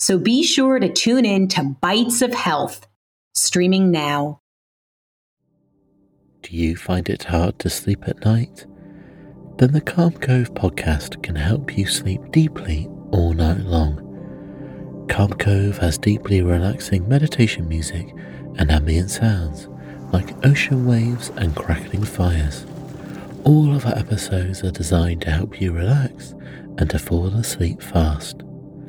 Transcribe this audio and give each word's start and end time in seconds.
So 0.00 0.16
be 0.16 0.44
sure 0.44 0.78
to 0.78 0.88
tune 0.88 1.24
in 1.24 1.48
to 1.48 1.76
Bites 1.80 2.22
of 2.22 2.32
Health, 2.32 2.86
streaming 3.34 3.90
now. 3.90 4.40
Do 6.42 6.56
you 6.56 6.76
find 6.76 7.08
it 7.08 7.24
hard 7.24 7.58
to 7.58 7.68
sleep 7.68 8.06
at 8.06 8.24
night? 8.24 8.64
Then 9.56 9.72
the 9.72 9.80
Calm 9.80 10.12
Cove 10.12 10.54
podcast 10.54 11.20
can 11.24 11.34
help 11.34 11.76
you 11.76 11.84
sleep 11.86 12.20
deeply 12.30 12.88
all 13.10 13.32
night 13.32 13.58
long. 13.60 15.06
Calm 15.08 15.32
Cove 15.32 15.78
has 15.78 15.98
deeply 15.98 16.42
relaxing 16.42 17.08
meditation 17.08 17.68
music 17.68 18.14
and 18.56 18.70
ambient 18.70 19.10
sounds 19.10 19.68
like 20.12 20.46
ocean 20.46 20.86
waves 20.86 21.30
and 21.36 21.56
crackling 21.56 22.04
fires. 22.04 22.64
All 23.42 23.74
of 23.74 23.84
our 23.84 23.98
episodes 23.98 24.62
are 24.62 24.70
designed 24.70 25.22
to 25.22 25.32
help 25.32 25.60
you 25.60 25.72
relax 25.72 26.36
and 26.78 26.88
to 26.90 27.00
fall 27.00 27.26
asleep 27.34 27.82
fast. 27.82 28.42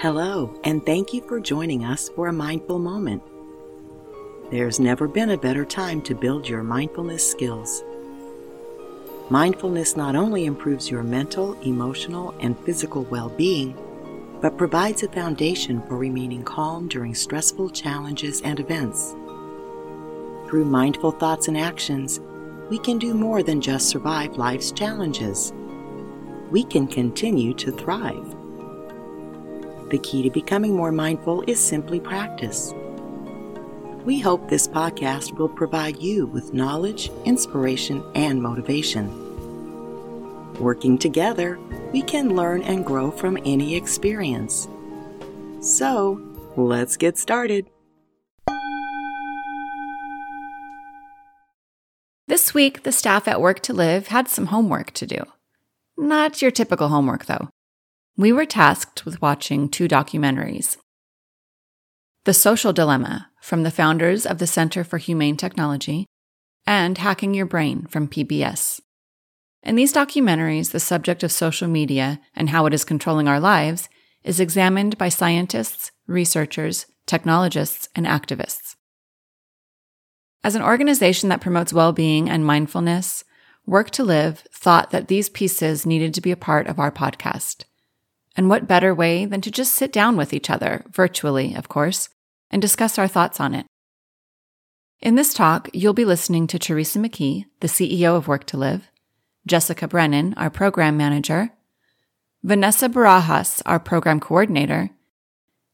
Hello, 0.00 0.58
and 0.64 0.86
thank 0.86 1.12
you 1.12 1.20
for 1.20 1.38
joining 1.40 1.84
us 1.84 2.08
for 2.08 2.28
a 2.28 2.32
mindful 2.32 2.78
moment. 2.78 3.22
There's 4.50 4.80
never 4.80 5.06
been 5.06 5.28
a 5.28 5.36
better 5.36 5.66
time 5.66 6.00
to 6.04 6.14
build 6.14 6.48
your 6.48 6.62
mindfulness 6.62 7.30
skills. 7.30 7.84
Mindfulness 9.28 9.98
not 9.98 10.16
only 10.16 10.46
improves 10.46 10.90
your 10.90 11.02
mental, 11.02 11.52
emotional, 11.60 12.34
and 12.40 12.58
physical 12.60 13.02
well 13.10 13.28
being, 13.28 13.76
but 14.40 14.56
provides 14.56 15.02
a 15.02 15.08
foundation 15.08 15.82
for 15.82 15.98
remaining 15.98 16.44
calm 16.44 16.88
during 16.88 17.14
stressful 17.14 17.68
challenges 17.68 18.40
and 18.40 18.58
events. 18.58 19.14
Through 20.48 20.64
mindful 20.64 21.10
thoughts 21.10 21.46
and 21.48 21.58
actions, 21.58 22.20
we 22.70 22.78
can 22.78 22.96
do 22.96 23.12
more 23.12 23.42
than 23.42 23.60
just 23.60 23.90
survive 23.90 24.38
life's 24.38 24.72
challenges. 24.72 25.52
We 26.50 26.64
can 26.64 26.86
continue 26.86 27.52
to 27.52 27.70
thrive. 27.70 28.39
The 29.90 29.98
key 29.98 30.22
to 30.22 30.30
becoming 30.30 30.76
more 30.76 30.92
mindful 30.92 31.42
is 31.48 31.58
simply 31.58 31.98
practice. 31.98 32.72
We 34.04 34.20
hope 34.20 34.48
this 34.48 34.68
podcast 34.68 35.36
will 35.36 35.48
provide 35.48 36.00
you 36.00 36.26
with 36.26 36.54
knowledge, 36.54 37.10
inspiration, 37.24 38.04
and 38.14 38.40
motivation. 38.40 39.10
Working 40.60 40.96
together, 40.96 41.58
we 41.92 42.02
can 42.02 42.36
learn 42.36 42.62
and 42.62 42.86
grow 42.86 43.10
from 43.10 43.36
any 43.44 43.74
experience. 43.74 44.68
So, 45.60 46.20
let's 46.56 46.96
get 46.96 47.18
started. 47.18 47.68
This 52.28 52.54
week, 52.54 52.84
the 52.84 52.92
staff 52.92 53.26
at 53.26 53.40
Work 53.40 53.58
to 53.62 53.72
Live 53.72 54.06
had 54.06 54.28
some 54.28 54.46
homework 54.46 54.92
to 54.92 55.06
do. 55.06 55.24
Not 55.98 56.40
your 56.40 56.52
typical 56.52 56.86
homework, 56.86 57.26
though 57.26 57.48
we 58.20 58.34
were 58.34 58.44
tasked 58.44 59.06
with 59.06 59.22
watching 59.22 59.66
two 59.66 59.88
documentaries 59.88 60.76
The 62.24 62.34
Social 62.34 62.70
Dilemma 62.70 63.30
from 63.40 63.62
the 63.62 63.70
founders 63.70 64.26
of 64.26 64.36
the 64.36 64.46
Center 64.46 64.84
for 64.84 64.98
Humane 64.98 65.38
Technology 65.38 66.04
and 66.66 66.98
Hacking 66.98 67.32
Your 67.32 67.46
Brain 67.46 67.86
from 67.86 68.08
PBS. 68.08 68.78
In 69.62 69.74
these 69.74 69.94
documentaries, 69.94 70.72
the 70.72 70.80
subject 70.80 71.22
of 71.22 71.32
social 71.32 71.66
media 71.66 72.20
and 72.34 72.50
how 72.50 72.66
it 72.66 72.74
is 72.74 72.84
controlling 72.84 73.26
our 73.26 73.40
lives 73.40 73.88
is 74.22 74.38
examined 74.38 74.98
by 74.98 75.08
scientists, 75.08 75.90
researchers, 76.06 76.84
technologists, 77.06 77.88
and 77.96 78.04
activists. 78.04 78.76
As 80.44 80.54
an 80.54 80.62
organization 80.62 81.30
that 81.30 81.40
promotes 81.40 81.72
well 81.72 81.94
being 81.94 82.28
and 82.28 82.44
mindfulness, 82.44 83.24
Work 83.64 83.90
to 83.92 84.04
Live 84.04 84.40
thought 84.52 84.90
that 84.90 85.08
these 85.08 85.30
pieces 85.30 85.86
needed 85.86 86.12
to 86.12 86.20
be 86.20 86.30
a 86.30 86.36
part 86.36 86.66
of 86.66 86.78
our 86.78 86.92
podcast. 86.92 87.64
And 88.36 88.48
what 88.48 88.68
better 88.68 88.94
way 88.94 89.24
than 89.24 89.40
to 89.40 89.50
just 89.50 89.74
sit 89.74 89.92
down 89.92 90.16
with 90.16 90.32
each 90.32 90.50
other, 90.50 90.84
virtually, 90.90 91.54
of 91.54 91.68
course, 91.68 92.08
and 92.50 92.62
discuss 92.62 92.98
our 92.98 93.08
thoughts 93.08 93.40
on 93.40 93.54
it. 93.54 93.66
In 95.00 95.14
this 95.14 95.32
talk, 95.34 95.68
you'll 95.72 95.94
be 95.94 96.04
listening 96.04 96.46
to 96.48 96.58
Teresa 96.58 96.98
McKee, 96.98 97.46
the 97.60 97.68
CEO 97.68 98.16
of 98.16 98.28
Work 98.28 98.44
to 98.46 98.56
Live, 98.56 98.90
Jessica 99.46 99.88
Brennan, 99.88 100.34
our 100.36 100.50
program 100.50 100.96
manager, 100.96 101.50
Vanessa 102.42 102.88
Barajas, 102.88 103.62
our 103.66 103.80
program 103.80 104.20
coordinator, 104.20 104.90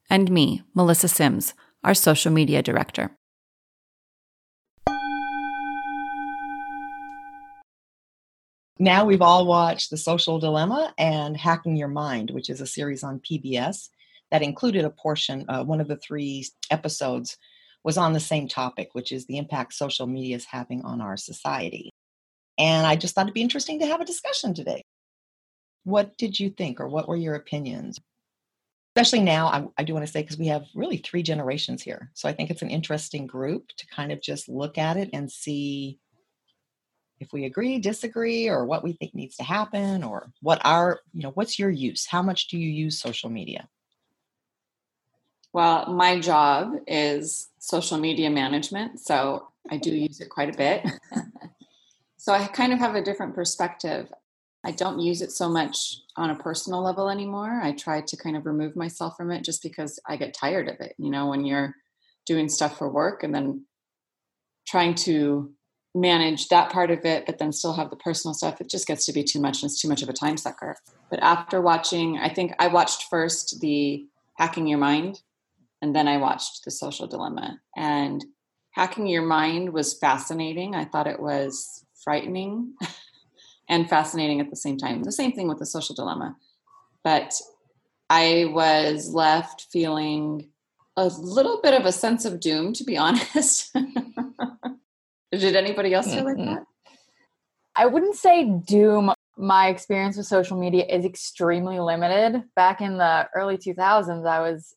and 0.09 0.31
me, 0.31 0.62
Melissa 0.75 1.09
Sims, 1.09 1.55
our 1.83 1.94
social 1.94 2.33
media 2.33 2.62
director. 2.62 3.11
Now 8.78 9.04
we've 9.04 9.22
all 9.22 9.47
watched 9.47 9.91
The 9.91 9.97
Social 9.97 10.38
Dilemma 10.38 10.92
and 10.98 11.37
Hacking 11.37 11.76
Your 11.76 11.88
Mind, 11.88 12.31
which 12.31 12.50
is 12.50 12.60
a 12.60 12.66
series 12.66 13.03
on 13.03 13.20
PBS 13.20 13.88
that 14.31 14.42
included 14.42 14.84
a 14.84 14.91
portion, 14.91 15.44
uh, 15.48 15.64
one 15.64 15.81
of 15.81 15.88
the 15.88 15.97
three 15.97 16.47
episodes 16.70 17.38
was 17.84 17.97
on 17.97 18.12
the 18.12 18.20
same 18.20 18.48
topic, 18.48 18.91
which 18.92 19.12
is 19.12 19.26
the 19.26 19.38
impact 19.38 19.72
social 19.72 20.06
media 20.06 20.37
is 20.37 20.44
having 20.44 20.82
on 20.82 21.00
our 21.00 21.16
society. 21.16 21.91
And 22.59 22.87
I 22.87 22.97
just 22.97 23.14
thought 23.14 23.26
it'd 23.26 23.34
be 23.34 23.42
interesting 23.42 23.81
to 23.81 23.87
have 23.87 24.00
a 24.00 24.04
discussion 24.04 24.54
today. 24.54 24.82
What 25.84 26.19
did 26.19 26.41
you 26.41 26.50
think, 26.50 26.81
or 26.81 26.88
what 26.88 27.08
were 27.08 27.16
your 27.16 27.37
opinions? 27.37 27.98
Especially 28.97 29.20
now, 29.20 29.47
I, 29.47 29.66
I 29.78 29.84
do 29.84 29.93
want 29.93 30.04
to 30.04 30.10
say, 30.10 30.22
because 30.22 30.38
we 30.38 30.48
have 30.48 30.64
really 30.75 30.97
three 30.97 31.22
generations 31.22 31.82
here. 31.82 32.10
So 32.14 32.28
I 32.28 32.32
think 32.32 32.50
it's 32.50 32.62
an 32.62 32.70
interesting 32.70 33.26
group 33.26 33.69
to 33.76 33.87
kind 33.87 34.10
of 34.10 34.20
just 34.20 34.48
look 34.48 34.78
at 34.78 34.97
it 34.97 35.10
and 35.12 35.31
see 35.31 36.00
if 37.19 37.32
we 37.32 37.44
agree, 37.44 37.78
disagree, 37.78 38.49
or 38.49 38.65
what 38.65 38.84
we 38.84 38.93
think 38.93 39.15
needs 39.15 39.37
to 39.37 39.43
happen, 39.43 40.04
or 40.04 40.31
what 40.43 40.60
our, 40.65 41.00
you 41.12 41.22
know, 41.22 41.31
what's 41.31 41.59
your 41.59 41.71
use? 41.71 42.06
How 42.06 42.22
much 42.22 42.49
do 42.49 42.59
you 42.59 42.69
use 42.69 43.00
social 43.00 43.31
media? 43.31 43.69
Well, 45.53 45.93
my 45.93 46.21
job 46.21 46.75
is 46.87 47.49
social 47.59 47.97
media 47.97 48.28
management, 48.28 49.00
so 49.00 49.49
I 49.71 49.78
do 49.78 49.91
use 49.91 50.21
it 50.21 50.28
quite 50.28 50.55
a 50.55 50.59
bit. 50.59 50.84
so 52.19 52.32
I 52.32 52.47
kind 52.47 52.72
of 52.72 52.78
have 52.78 52.94
a 52.94 53.03
different 53.03 53.34
perspective. 53.34 54.12
I 54.65 54.72
don't 54.72 55.00
use 55.00 55.22
it 55.22 55.32
so 55.32 55.49
much 55.49 55.97
on 56.16 56.31
a 56.31 56.34
personal 56.34 56.82
level 56.82 57.09
anymore. 57.09 57.60
I 57.62 57.72
try 57.72 58.03
to 58.03 58.16
kind 58.16 58.37
of 58.37 58.44
remove 58.44 58.76
myself 58.76 59.16
from 59.16 59.31
it 59.31 59.44
just 59.44 59.62
because 59.62 59.99
I 60.06 60.16
get 60.16 60.34
tired 60.34 60.69
of 60.69 60.81
it. 60.81 60.94
You 60.99 61.10
know, 61.10 61.28
when 61.28 61.44
you're 61.47 61.75
doing 62.26 62.49
stuff 62.49 62.76
for 62.76 62.91
work 62.91 63.23
and 63.23 63.35
then 63.35 63.64
trying 64.67 64.94
to 64.94 65.52
manage 65.96 66.48
that 66.48 66.70
part 66.70 66.90
of 66.90 67.04
it, 67.04 67.25
but 67.25 67.38
then 67.38 67.52
still 67.52 67.72
have 67.72 67.90
the 67.90 67.96
personal 67.96 68.34
stuff, 68.34 68.60
it 68.60 68.69
just 68.69 68.87
gets 68.87 69.06
to 69.06 69.12
be 69.12 69.25
too 69.25 69.40
much 69.40 69.62
and 69.62 69.70
it's 69.70 69.81
too 69.81 69.88
much 69.88 70.02
of 70.02 70.08
a 70.08 70.12
time 70.12 70.37
sucker. 70.37 70.76
But 71.10 71.22
after 71.22 71.60
watching, 71.60 72.19
I 72.19 72.28
think 72.28 72.52
I 72.58 72.69
watched 72.69 73.04
first 73.08 73.60
the 73.60 74.06
Hacking 74.34 74.66
Your 74.66 74.78
Mind, 74.78 75.22
and 75.81 75.96
then 75.96 76.06
I 76.06 76.19
watched 76.19 76.64
The 76.64 76.70
Social 76.70 77.06
Dilemma. 77.06 77.60
And 77.75 78.25
Hacking 78.72 79.06
Your 79.06 79.22
Mind 79.22 79.72
was 79.72 79.98
fascinating. 79.98 80.75
I 80.75 80.84
thought 80.84 81.06
it 81.06 81.20
was 81.20 81.84
frightening 82.04 82.75
and 83.69 83.88
fascinating 83.88 84.40
at 84.40 84.50
the 84.50 84.56
same 84.56 84.76
time. 84.76 85.02
The 85.02 85.12
same 85.12 85.32
thing 85.32 85.48
with 85.48 85.58
The 85.58 85.66
Social 85.66 85.94
Dilemma. 85.94 86.37
But 87.02 87.32
I 88.10 88.50
was 88.52 89.14
left 89.14 89.66
feeling 89.72 90.50
a 90.96 91.06
little 91.06 91.60
bit 91.62 91.75
of 91.75 91.87
a 91.87 91.93
sense 91.93 92.26
of 92.26 92.40
doom, 92.40 92.75
to 92.75 92.84
be 92.84 92.98
honest. 92.98 93.75
Did 95.32 95.56
anybody 95.56 95.93
else 95.94 96.12
feel 96.12 96.25
like 96.25 96.37
mm-hmm. 96.37 96.55
that? 96.55 96.64
I 97.75 97.87
wouldn't 97.87 98.17
say 98.17 98.44
doom. 98.44 99.12
My 99.37 99.69
experience 99.69 100.17
with 100.17 100.26
social 100.26 100.58
media 100.58 100.84
is 100.87 101.05
extremely 101.05 101.78
limited. 101.78 102.43
Back 102.55 102.81
in 102.81 102.96
the 102.96 103.28
early 103.34 103.58
2000s, 103.58 104.26
I 104.26 104.40
was 104.40 104.75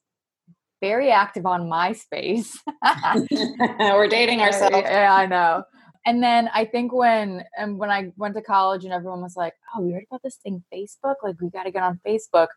very 0.82 1.12
active 1.12 1.46
on 1.46 1.70
MySpace. 1.70 2.58
We're 3.80 4.08
dating 4.08 4.42
ourselves. 4.42 4.76
Yeah, 4.76 5.14
I 5.14 5.26
know. 5.28 5.64
And 6.06 6.24
then 6.24 6.50
I 6.54 6.66
think 6.66 6.94
when 6.94 7.44
and 7.58 7.78
when 7.78 7.90
I 7.90 8.12
went 8.18 8.36
to 8.36 8.42
college 8.42 8.84
and 8.84 8.94
everyone 8.94 9.22
was 9.22 9.36
like, 9.36 9.54
"Oh, 9.76 9.82
we 9.82 9.92
heard 9.92 10.06
about 10.10 10.24
this 10.24 10.38
thing 10.38 10.64
Facebook? 10.74 11.16
Like 11.24 11.36
we 11.42 11.50
got 11.50 11.64
to 11.64 11.72
get 11.72 11.84
on 11.84 12.00
Facebook." 12.06 12.48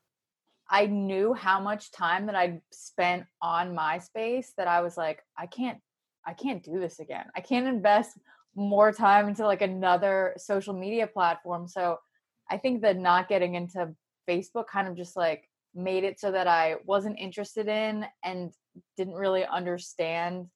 I 0.70 0.86
knew 0.86 1.34
how 1.34 1.60
much 1.60 1.92
time 1.92 2.26
that 2.26 2.34
I'd 2.34 2.62
spent 2.72 3.26
on 3.42 3.76
MySpace 3.76 4.46
that 4.56 4.68
I 4.68 4.80
was 4.80 4.96
like, 4.96 5.22
I 5.36 5.46
can't 5.46 5.78
I 6.26 6.34
can't 6.34 6.62
do 6.62 6.78
this 6.78 7.00
again. 7.00 7.26
I 7.36 7.40
can't 7.40 7.66
invest 7.66 8.18
more 8.54 8.92
time 8.92 9.28
into 9.28 9.46
like 9.46 9.62
another 9.62 10.34
social 10.36 10.74
media 10.74 11.06
platform. 11.06 11.66
So 11.68 11.98
I 12.50 12.58
think 12.58 12.82
that 12.82 12.98
not 12.98 13.28
getting 13.28 13.54
into 13.54 13.94
Facebook 14.28 14.66
kind 14.66 14.88
of 14.88 14.96
just 14.96 15.16
like 15.16 15.48
made 15.74 16.04
it 16.04 16.20
so 16.20 16.30
that 16.30 16.46
I 16.46 16.76
wasn't 16.84 17.18
interested 17.18 17.66
in 17.66 18.04
and 18.24 18.52
didn't 18.96 19.14
really 19.14 19.44
understand 19.46 20.48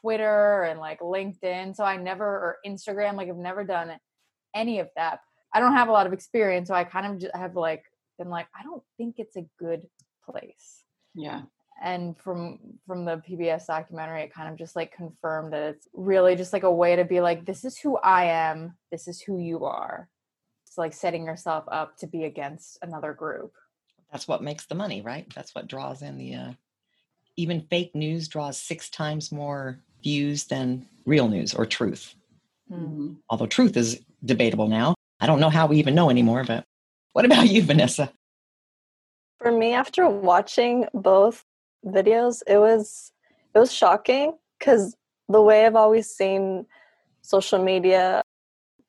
Twitter 0.00 0.62
and 0.62 0.78
like 0.80 1.00
LinkedIn. 1.00 1.74
So 1.74 1.84
I 1.84 1.96
never, 1.96 2.26
or 2.26 2.56
Instagram, 2.66 3.16
like 3.16 3.28
I've 3.28 3.36
never 3.36 3.64
done 3.64 3.92
any 4.54 4.80
of 4.80 4.88
that. 4.96 5.20
I 5.52 5.60
don't 5.60 5.74
have 5.74 5.88
a 5.88 5.92
lot 5.92 6.06
of 6.06 6.12
experience. 6.12 6.68
So 6.68 6.74
I 6.74 6.84
kind 6.84 7.22
of 7.22 7.30
have 7.34 7.56
like 7.56 7.84
been 8.18 8.28
like, 8.28 8.48
I 8.58 8.62
don't 8.62 8.82
think 8.96 9.16
it's 9.18 9.36
a 9.36 9.46
good 9.58 9.86
place. 10.28 10.82
Yeah. 11.14 11.42
And 11.82 12.16
from 12.16 12.58
from 12.86 13.04
the 13.04 13.22
PBS 13.28 13.66
documentary, 13.66 14.22
it 14.22 14.32
kind 14.32 14.48
of 14.48 14.56
just 14.56 14.76
like 14.76 14.94
confirmed 14.94 15.52
that 15.52 15.62
it's 15.62 15.88
really 15.92 16.36
just 16.36 16.52
like 16.52 16.62
a 16.62 16.72
way 16.72 16.96
to 16.96 17.04
be 17.04 17.20
like, 17.20 17.44
this 17.44 17.64
is 17.64 17.78
who 17.78 17.96
I 17.98 18.24
am, 18.24 18.76
this 18.90 19.08
is 19.08 19.20
who 19.20 19.38
you 19.38 19.64
are. 19.64 20.08
It's 20.66 20.78
like 20.78 20.92
setting 20.92 21.26
yourself 21.26 21.64
up 21.68 21.96
to 21.98 22.06
be 22.06 22.24
against 22.24 22.78
another 22.82 23.12
group. 23.12 23.52
That's 24.10 24.28
what 24.28 24.42
makes 24.42 24.66
the 24.66 24.74
money, 24.74 25.02
right? 25.02 25.26
That's 25.34 25.54
what 25.54 25.66
draws 25.66 26.02
in 26.02 26.16
the 26.16 26.34
uh, 26.34 26.52
even 27.36 27.62
fake 27.62 27.94
news 27.94 28.28
draws 28.28 28.56
six 28.56 28.88
times 28.88 29.32
more 29.32 29.80
views 30.02 30.44
than 30.44 30.86
real 31.04 31.28
news 31.28 31.54
or 31.54 31.66
truth. 31.66 32.14
Mm-hmm. 32.70 33.14
Although 33.28 33.46
truth 33.46 33.76
is 33.76 34.00
debatable 34.24 34.68
now. 34.68 34.94
I 35.20 35.26
don't 35.26 35.40
know 35.40 35.50
how 35.50 35.66
we 35.66 35.78
even 35.78 35.94
know 35.94 36.10
anymore, 36.10 36.44
but 36.44 36.64
what 37.12 37.24
about 37.24 37.48
you, 37.48 37.62
Vanessa? 37.62 38.12
For 39.38 39.52
me, 39.52 39.72
after 39.72 40.08
watching 40.08 40.86
both 40.94 41.44
videos, 41.84 42.42
it 42.46 42.58
was 42.58 43.12
it 43.54 43.58
was 43.58 43.72
shocking 43.72 44.36
because 44.58 44.96
the 45.28 45.40
way 45.40 45.64
I've 45.64 45.76
always 45.76 46.10
seen 46.10 46.66
social 47.22 47.62
media, 47.62 48.22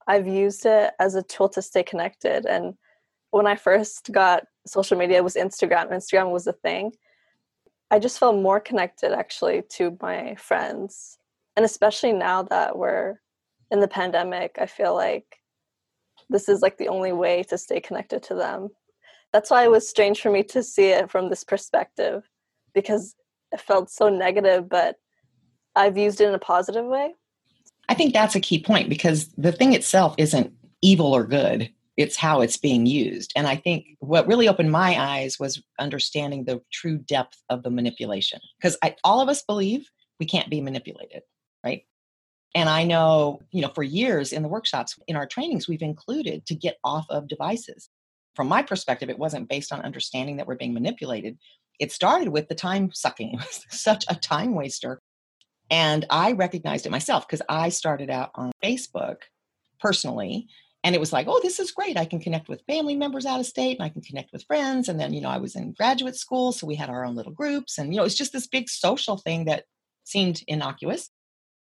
I've 0.08 0.28
used 0.28 0.66
it 0.66 0.94
as 1.00 1.16
a 1.16 1.24
tool 1.24 1.50
to 1.50 1.62
stay 1.62 1.84
connected. 1.84 2.46
And 2.46 2.76
when 3.32 3.48
I 3.48 3.56
first 3.56 4.12
got 4.12 4.46
social 4.66 4.98
media, 4.98 5.18
it 5.18 5.24
was 5.24 5.36
Instagram. 5.36 5.92
Instagram 5.92 6.32
was 6.32 6.46
the 6.46 6.54
thing. 6.54 6.94
I 7.92 8.00
just 8.00 8.20
felt 8.20 8.42
more 8.42 8.60
connected 8.60 9.14
actually 9.14 9.64
to 9.70 9.98
my 10.02 10.36
friends. 10.36 11.20
And 11.56 11.64
especially 11.64 12.12
now 12.12 12.44
that 12.44 12.78
we're 12.78 13.22
in 13.72 13.80
the 13.80 13.88
pandemic, 13.88 14.58
I 14.60 14.66
feel 14.66 14.96
like 14.96 15.42
this 16.30 16.50
is 16.50 16.62
like 16.62 16.78
the 16.78 16.90
only 16.90 17.14
way 17.14 17.44
to 17.44 17.58
stay 17.58 17.80
connected 17.80 18.24
to 18.24 18.36
them. 18.36 18.70
That's 19.32 19.52
why 19.52 19.64
it 19.64 19.72
was 19.72 19.88
strange 19.88 20.22
for 20.22 20.32
me 20.32 20.44
to 20.44 20.64
see 20.64 20.88
it 20.88 21.12
from 21.12 21.30
this 21.30 21.44
perspective 21.44 22.28
because 22.76 23.16
it 23.52 23.62
felt 23.62 23.90
so 23.90 24.10
negative, 24.10 24.70
but 24.70 24.98
I've 25.76 25.98
used 25.98 26.22
it 26.22 26.28
in 26.28 26.36
a 26.36 26.40
positive 26.40 26.86
way. 26.86 27.16
I 27.90 27.96
think 27.96 28.14
that's 28.14 28.36
a 28.36 28.40
key 28.40 28.62
point 28.62 28.90
because 28.90 29.30
the 29.38 29.52
thing 29.52 29.74
itself 29.74 30.14
isn't 30.18 30.54
evil 30.82 31.16
or 31.16 31.24
good 31.24 31.72
it's 31.98 32.18
how 32.18 32.42
it's 32.42 32.58
being 32.58 32.86
used. 32.86 33.32
And 33.36 33.48
I 33.48 33.56
think 33.56 33.86
what 34.00 34.28
really 34.28 34.50
opened 34.50 34.72
my 34.72 35.00
eyes 35.00 35.40
was 35.40 35.62
understanding 35.80 36.44
the 36.44 36.62
true 36.72 36.98
depth 36.98 37.42
of 37.50 37.64
the 37.64 37.70
manipulation. 37.70 38.40
Because 38.60 38.78
all 39.04 39.22
of 39.22 39.30
us 39.30 39.44
believe 39.44 39.90
we 40.20 40.26
can't 40.26 40.50
be 40.50 40.62
manipulated, 40.62 41.22
right? 41.64 41.84
And 42.54 42.70
I 42.70 42.84
know, 42.84 43.42
you 43.52 43.62
know, 43.62 43.72
for 43.74 43.84
years 43.84 44.34
in 44.34 44.44
the 44.44 44.50
workshops, 44.50 44.98
in 45.08 45.16
our 45.16 45.28
trainings, 45.28 45.68
we've 45.68 45.82
included 45.82 46.46
to 46.48 46.56
get 46.56 46.78
off 46.84 47.06
of 47.10 47.28
devices. 47.28 47.90
From 48.34 48.48
my 48.48 48.62
perspective, 48.62 49.10
it 49.10 49.20
wasn't 49.20 49.50
based 49.50 49.72
on 49.72 49.82
understanding 49.82 50.38
that 50.38 50.48
we're 50.48 50.56
being 50.56 50.74
manipulated. 50.74 51.38
It 51.80 51.92
started 51.92 52.30
with 52.30 52.48
the 52.48 52.56
time 52.56 52.92
sucking. 52.94 53.34
It 53.40 53.46
was 53.46 53.66
such 53.70 54.06
a 54.10 54.16
time 54.16 54.56
waster. 54.56 55.00
And 55.70 56.06
I 56.10 56.34
recognized 56.34 56.86
it 56.86 56.92
myself 56.92 57.28
because 57.28 57.42
I 57.50 57.70
started 57.70 58.10
out 58.10 58.32
on 58.36 58.52
Facebook 58.64 59.18
personally 59.80 60.48
and 60.86 60.94
it 60.94 61.00
was 61.00 61.12
like 61.12 61.28
oh 61.28 61.40
this 61.44 61.60
is 61.60 61.72
great 61.72 61.98
i 61.98 62.06
can 62.06 62.20
connect 62.20 62.48
with 62.48 62.64
family 62.68 62.96
members 62.96 63.26
out 63.26 63.40
of 63.40 63.46
state 63.46 63.78
and 63.78 63.86
i 63.86 63.90
can 63.90 64.02
connect 64.02 64.32
with 64.32 64.46
friends 64.46 64.88
and 64.88 65.00
then 65.00 65.14
you 65.14 65.20
know 65.20 65.30
i 65.30 65.38
was 65.38 65.56
in 65.56 65.74
graduate 65.74 66.16
school 66.16 66.52
so 66.52 66.66
we 66.66 66.76
had 66.76 66.90
our 66.90 67.04
own 67.04 67.16
little 67.16 67.34
groups 67.34 67.78
and 67.78 67.94
you 67.94 68.00
know 68.00 68.06
it's 68.06 68.16
just 68.16 68.32
this 68.32 68.48
big 68.48 68.70
social 68.70 69.18
thing 69.18 69.46
that 69.46 69.66
seemed 70.06 70.42
innocuous 70.48 71.10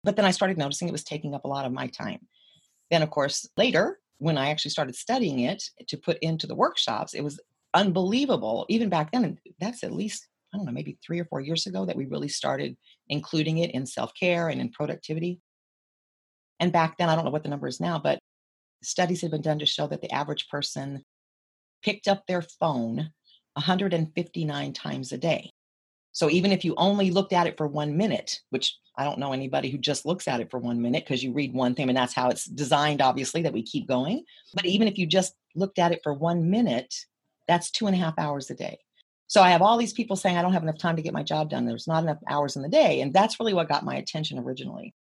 but 0.04 0.16
then 0.16 0.26
i 0.26 0.32
started 0.32 0.58
noticing 0.58 0.88
it 0.88 0.92
was 0.92 1.04
taking 1.04 1.34
up 1.34 1.46
a 1.46 1.48
lot 1.48 1.66
of 1.66 1.72
my 1.72 1.88
time 1.88 2.20
then 2.90 3.02
of 3.02 3.10
course 3.10 3.48
later 3.56 4.00
when 4.18 4.38
i 4.38 4.50
actually 4.50 4.72
started 4.72 4.96
studying 4.96 5.40
it 5.40 5.64
to 5.88 5.98
put 5.98 6.18
into 6.22 6.48
the 6.48 6.56
workshops 6.56 7.14
it 7.14 7.24
was 7.24 7.40
unbelievable 7.74 8.66
even 8.70 8.90
back 8.90 9.12
then 9.12 9.38
that's 9.60 9.84
at 9.84 9.94
least 9.94 10.28
i 10.54 10.58
don't 10.58 10.66
know 10.66 10.72
maybe 10.72 10.98
three 11.06 11.20
or 11.20 11.26
four 11.26 11.40
years 11.40 11.68
ago 11.68 11.86
that 11.86 11.96
we 11.96 12.06
really 12.06 12.28
started 12.28 12.76
including 13.08 13.60
it 13.60 13.72
in 13.72 13.86
self-care 13.86 14.50
and 14.50 14.60
in 14.60 14.70
productivity 14.70 15.40
and 16.60 16.74
back 16.74 16.98
then 16.98 17.10
i 17.10 17.16
don't 17.16 17.26
know 17.26 17.32
what 17.32 17.44
the 17.44 17.50
number 17.50 17.68
is 17.68 17.80
now 17.80 17.98
but 17.98 18.20
studies 18.84 19.22
have 19.22 19.32
been 19.32 19.42
done 19.42 19.60
to 19.60 19.66
show 19.66 19.88
that 19.88 20.02
the 20.02 20.12
average 20.12 20.48
person 20.50 21.04
picked 21.84 22.08
up 22.08 22.26
their 22.28 22.42
phone 22.42 23.12
159 23.54 24.74
times 24.74 25.12
a 25.12 25.18
day. 25.18 25.52
So 26.14 26.30
even 26.30 26.52
if 26.52 26.66
you 26.66 26.74
only 26.78 27.12
looked 27.12 27.34
at 27.34 27.48
it 27.48 27.58
for 27.58 27.68
one 27.68 27.96
minute, 27.96 28.40
which 28.50 28.78
I 28.98 29.06
don't 29.06 29.20
know 29.20 29.32
anybody 29.32 29.70
who 29.70 29.78
just 29.78 30.06
looks 30.06 30.28
at 30.28 30.42
it 30.42 30.52
for 30.52 30.60
one 30.60 30.82
minute 30.82 31.06
because 31.06 31.24
you 31.24 31.32
read 31.32 31.54
one 31.54 31.74
thing 31.74 31.88
and 31.88 31.98
that's 31.98 32.14
how 32.14 32.30
it's 32.30 32.46
designed, 32.46 33.02
obviously, 33.02 33.42
that 33.44 33.54
we 33.54 33.64
keep 33.64 33.88
going. 33.88 34.24
But 34.54 34.66
even 34.66 34.88
if 34.88 34.98
you 34.98 35.08
just 35.08 35.34
looked 35.56 35.80
at 35.80 35.94
it 35.94 36.02
for 36.04 36.14
one 36.14 36.50
minute, 36.50 36.94
that's 37.52 37.72
two 37.72 37.88
and 37.88 37.96
a 37.96 38.00
half 38.00 38.18
hours 38.18 38.50
a 38.50 38.56
day. 38.56 38.80
So 39.28 39.42
I 39.42 39.52
have 39.52 39.62
all 39.62 39.78
these 39.78 39.94
people 39.94 40.16
saying, 40.16 40.38
I 40.38 40.42
don't 40.42 40.54
have 40.54 40.64
enough 40.64 40.78
time 40.78 40.96
to 40.96 41.02
get 41.02 41.14
my 41.14 41.24
job 41.24 41.50
done. 41.50 41.66
There's 41.66 41.88
not 41.88 42.04
enough 42.04 42.20
hours 42.28 42.56
in 42.56 42.62
the 42.62 42.70
day. 42.70 43.02
And 43.02 43.14
that's 43.14 43.40
really 43.40 43.54
what 43.54 43.70
got 43.70 43.86
my 43.86 43.96
attention 43.96 44.40
originally. 44.40 44.94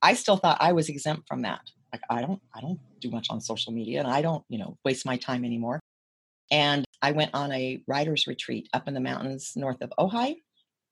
I 0.00 0.14
still 0.14 0.36
thought 0.36 0.58
I 0.60 0.72
was 0.72 0.88
exempt 0.88 1.26
from 1.26 1.42
that 1.42 1.62
like 1.94 2.02
i 2.10 2.20
don't 2.20 2.42
i 2.54 2.60
don't 2.60 2.80
do 3.00 3.10
much 3.10 3.28
on 3.30 3.40
social 3.40 3.72
media 3.72 4.00
and 4.00 4.08
i 4.08 4.20
don't 4.20 4.44
you 4.48 4.58
know 4.58 4.76
waste 4.84 5.06
my 5.06 5.16
time 5.16 5.44
anymore 5.44 5.78
and 6.50 6.84
i 7.02 7.12
went 7.12 7.30
on 7.34 7.52
a 7.52 7.80
writer's 7.86 8.26
retreat 8.26 8.68
up 8.72 8.88
in 8.88 8.94
the 8.94 9.00
mountains 9.00 9.52
north 9.54 9.80
of 9.80 9.92
ojai 9.98 10.34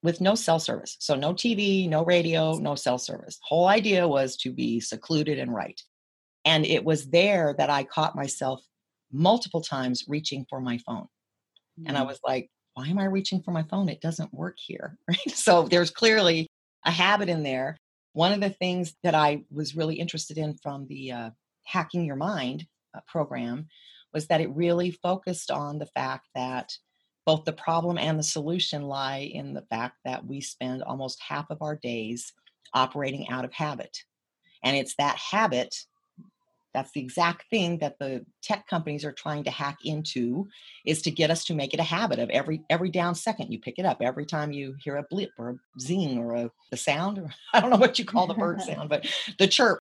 with 0.02 0.20
no 0.20 0.34
cell 0.34 0.60
service 0.60 0.96
so 1.00 1.16
no 1.16 1.34
tv 1.34 1.88
no 1.88 2.04
radio 2.04 2.56
no 2.58 2.74
cell 2.76 2.98
service 2.98 3.38
whole 3.42 3.66
idea 3.66 4.06
was 4.06 4.36
to 4.36 4.52
be 4.52 4.78
secluded 4.78 5.38
and 5.38 5.52
write 5.52 5.82
and 6.44 6.64
it 6.64 6.84
was 6.84 7.10
there 7.10 7.54
that 7.58 7.70
i 7.70 7.82
caught 7.82 8.14
myself 8.14 8.62
multiple 9.12 9.60
times 9.60 10.04
reaching 10.08 10.46
for 10.48 10.60
my 10.60 10.78
phone 10.78 11.04
mm-hmm. 11.78 11.88
and 11.88 11.98
i 11.98 12.02
mm. 12.02 12.06
was 12.06 12.18
like 12.26 12.48
why 12.74 12.86
am 12.86 12.98
i 12.98 13.04
reaching 13.04 13.42
for 13.42 13.50
my 13.50 13.62
phone 13.64 13.88
it 13.88 14.00
doesn't 14.00 14.32
work 14.32 14.56
here 14.58 14.96
right 15.08 15.30
so 15.30 15.62
there's 15.68 15.90
clearly 15.90 16.46
a 16.84 16.90
habit 16.90 17.28
in 17.28 17.42
there 17.42 17.76
one 18.12 18.32
of 18.32 18.40
the 18.40 18.50
things 18.50 18.94
that 19.02 19.14
I 19.14 19.44
was 19.50 19.74
really 19.74 19.96
interested 19.96 20.38
in 20.38 20.54
from 20.54 20.86
the 20.86 21.12
uh, 21.12 21.30
Hacking 21.64 22.04
Your 22.04 22.16
Mind 22.16 22.66
uh, 22.94 23.00
program 23.06 23.68
was 24.12 24.26
that 24.26 24.40
it 24.40 24.54
really 24.54 24.90
focused 24.90 25.50
on 25.50 25.78
the 25.78 25.86
fact 25.86 26.28
that 26.34 26.72
both 27.24 27.44
the 27.44 27.52
problem 27.52 27.96
and 27.98 28.18
the 28.18 28.24
solution 28.24 28.82
lie 28.82 29.30
in 29.32 29.54
the 29.54 29.64
fact 29.70 29.96
that 30.04 30.26
we 30.26 30.40
spend 30.40 30.82
almost 30.82 31.22
half 31.26 31.46
of 31.50 31.62
our 31.62 31.76
days 31.76 32.32
operating 32.74 33.28
out 33.28 33.44
of 33.44 33.52
habit. 33.52 33.96
And 34.62 34.76
it's 34.76 34.96
that 34.96 35.16
habit 35.16 35.74
that's 36.74 36.92
the 36.92 37.00
exact 37.00 37.48
thing 37.50 37.78
that 37.78 37.98
the 37.98 38.24
tech 38.42 38.66
companies 38.66 39.04
are 39.04 39.12
trying 39.12 39.44
to 39.44 39.50
hack 39.50 39.78
into 39.84 40.48
is 40.84 41.02
to 41.02 41.10
get 41.10 41.30
us 41.30 41.44
to 41.44 41.54
make 41.54 41.74
it 41.74 41.80
a 41.80 41.84
habit 41.84 42.18
of 42.18 42.30
every 42.30 42.62
every 42.70 42.90
down 42.90 43.14
second 43.14 43.52
you 43.52 43.60
pick 43.60 43.78
it 43.78 43.84
up 43.84 43.98
every 44.00 44.26
time 44.26 44.52
you 44.52 44.74
hear 44.82 44.96
a 44.96 45.04
blip 45.10 45.30
or 45.38 45.50
a 45.50 45.80
zing 45.80 46.18
or 46.18 46.34
a 46.34 46.50
the 46.70 46.76
sound 46.76 47.18
or 47.18 47.30
I 47.52 47.60
don't 47.60 47.70
know 47.70 47.76
what 47.76 47.98
you 47.98 48.04
call 48.04 48.26
the 48.26 48.34
bird 48.34 48.60
sound 48.62 48.88
but 48.88 49.06
the 49.38 49.46
chirp. 49.46 49.78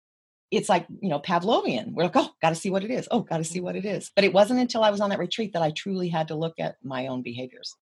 It's 0.52 0.70
like 0.70 0.86
you 1.02 1.10
know 1.10 1.20
Pavlovian. 1.20 1.94
We're 1.94 2.04
like 2.04 2.16
oh 2.16 2.30
got 2.42 2.50
to 2.50 2.56
see 2.56 2.70
what 2.70 2.84
it 2.84 2.92
is. 2.92 3.08
Oh 3.10 3.22
got 3.22 3.38
to 3.38 3.44
see 3.44 3.62
what 3.62 3.76
it 3.76 3.86
is. 3.86 4.12
But 4.16 4.24
it 4.24 4.34
wasn't 4.34 4.60
until 4.60 4.84
I 4.84 4.92
was 4.92 5.02
on 5.02 5.10
that 5.10 5.20
retreat 5.20 5.54
that 5.54 5.64
I 5.64 5.72
truly 5.72 6.08
had 6.08 6.28
to 6.28 6.36
look 6.36 6.60
at 6.60 6.76
my 6.84 7.08
own 7.08 7.24
behaviors. 7.24 7.76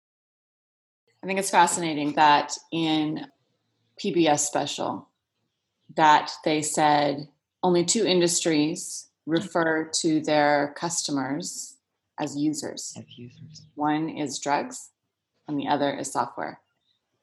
I 1.23 1.27
think 1.27 1.39
it's 1.39 1.51
fascinating 1.51 2.15
that 2.15 2.53
in 2.73 3.27
PBS 4.03 4.41
special 4.41 5.09
that 5.97 6.31
they 6.45 6.63
said 6.63 7.29
only 7.63 7.85
two 7.85 8.07
industries 8.07 9.09
refer 9.27 9.91
to 10.01 10.21
their 10.21 10.75
customers 10.77 11.77
as 12.19 12.37
users. 12.37 12.95
As 12.97 13.05
users. 13.17 13.63
One 13.75 14.09
is 14.09 14.39
drugs 14.39 14.91
and 15.49 15.59
the 15.59 15.69
other 15.69 15.95
is 15.95 16.13
software. 16.13 16.61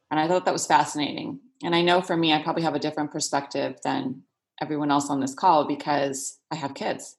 And 0.10 0.20
I 0.20 0.27
thought 0.27 0.46
that 0.46 0.53
was 0.53 0.67
fascinating. 0.67 1.39
And 1.63 1.75
I 1.75 1.82
know 1.82 2.01
for 2.01 2.15
me, 2.15 2.34
I 2.34 2.41
probably 2.41 2.63
have 2.63 2.75
a 2.75 2.79
different 2.79 3.12
perspective 3.12 3.77
than 3.84 4.24
everyone 4.62 4.91
else 4.91 5.10
on 5.10 5.20
this 5.20 5.34
call 5.34 5.65
because 5.65 6.39
I 6.51 6.56
have 6.56 6.74
kids 6.74 7.17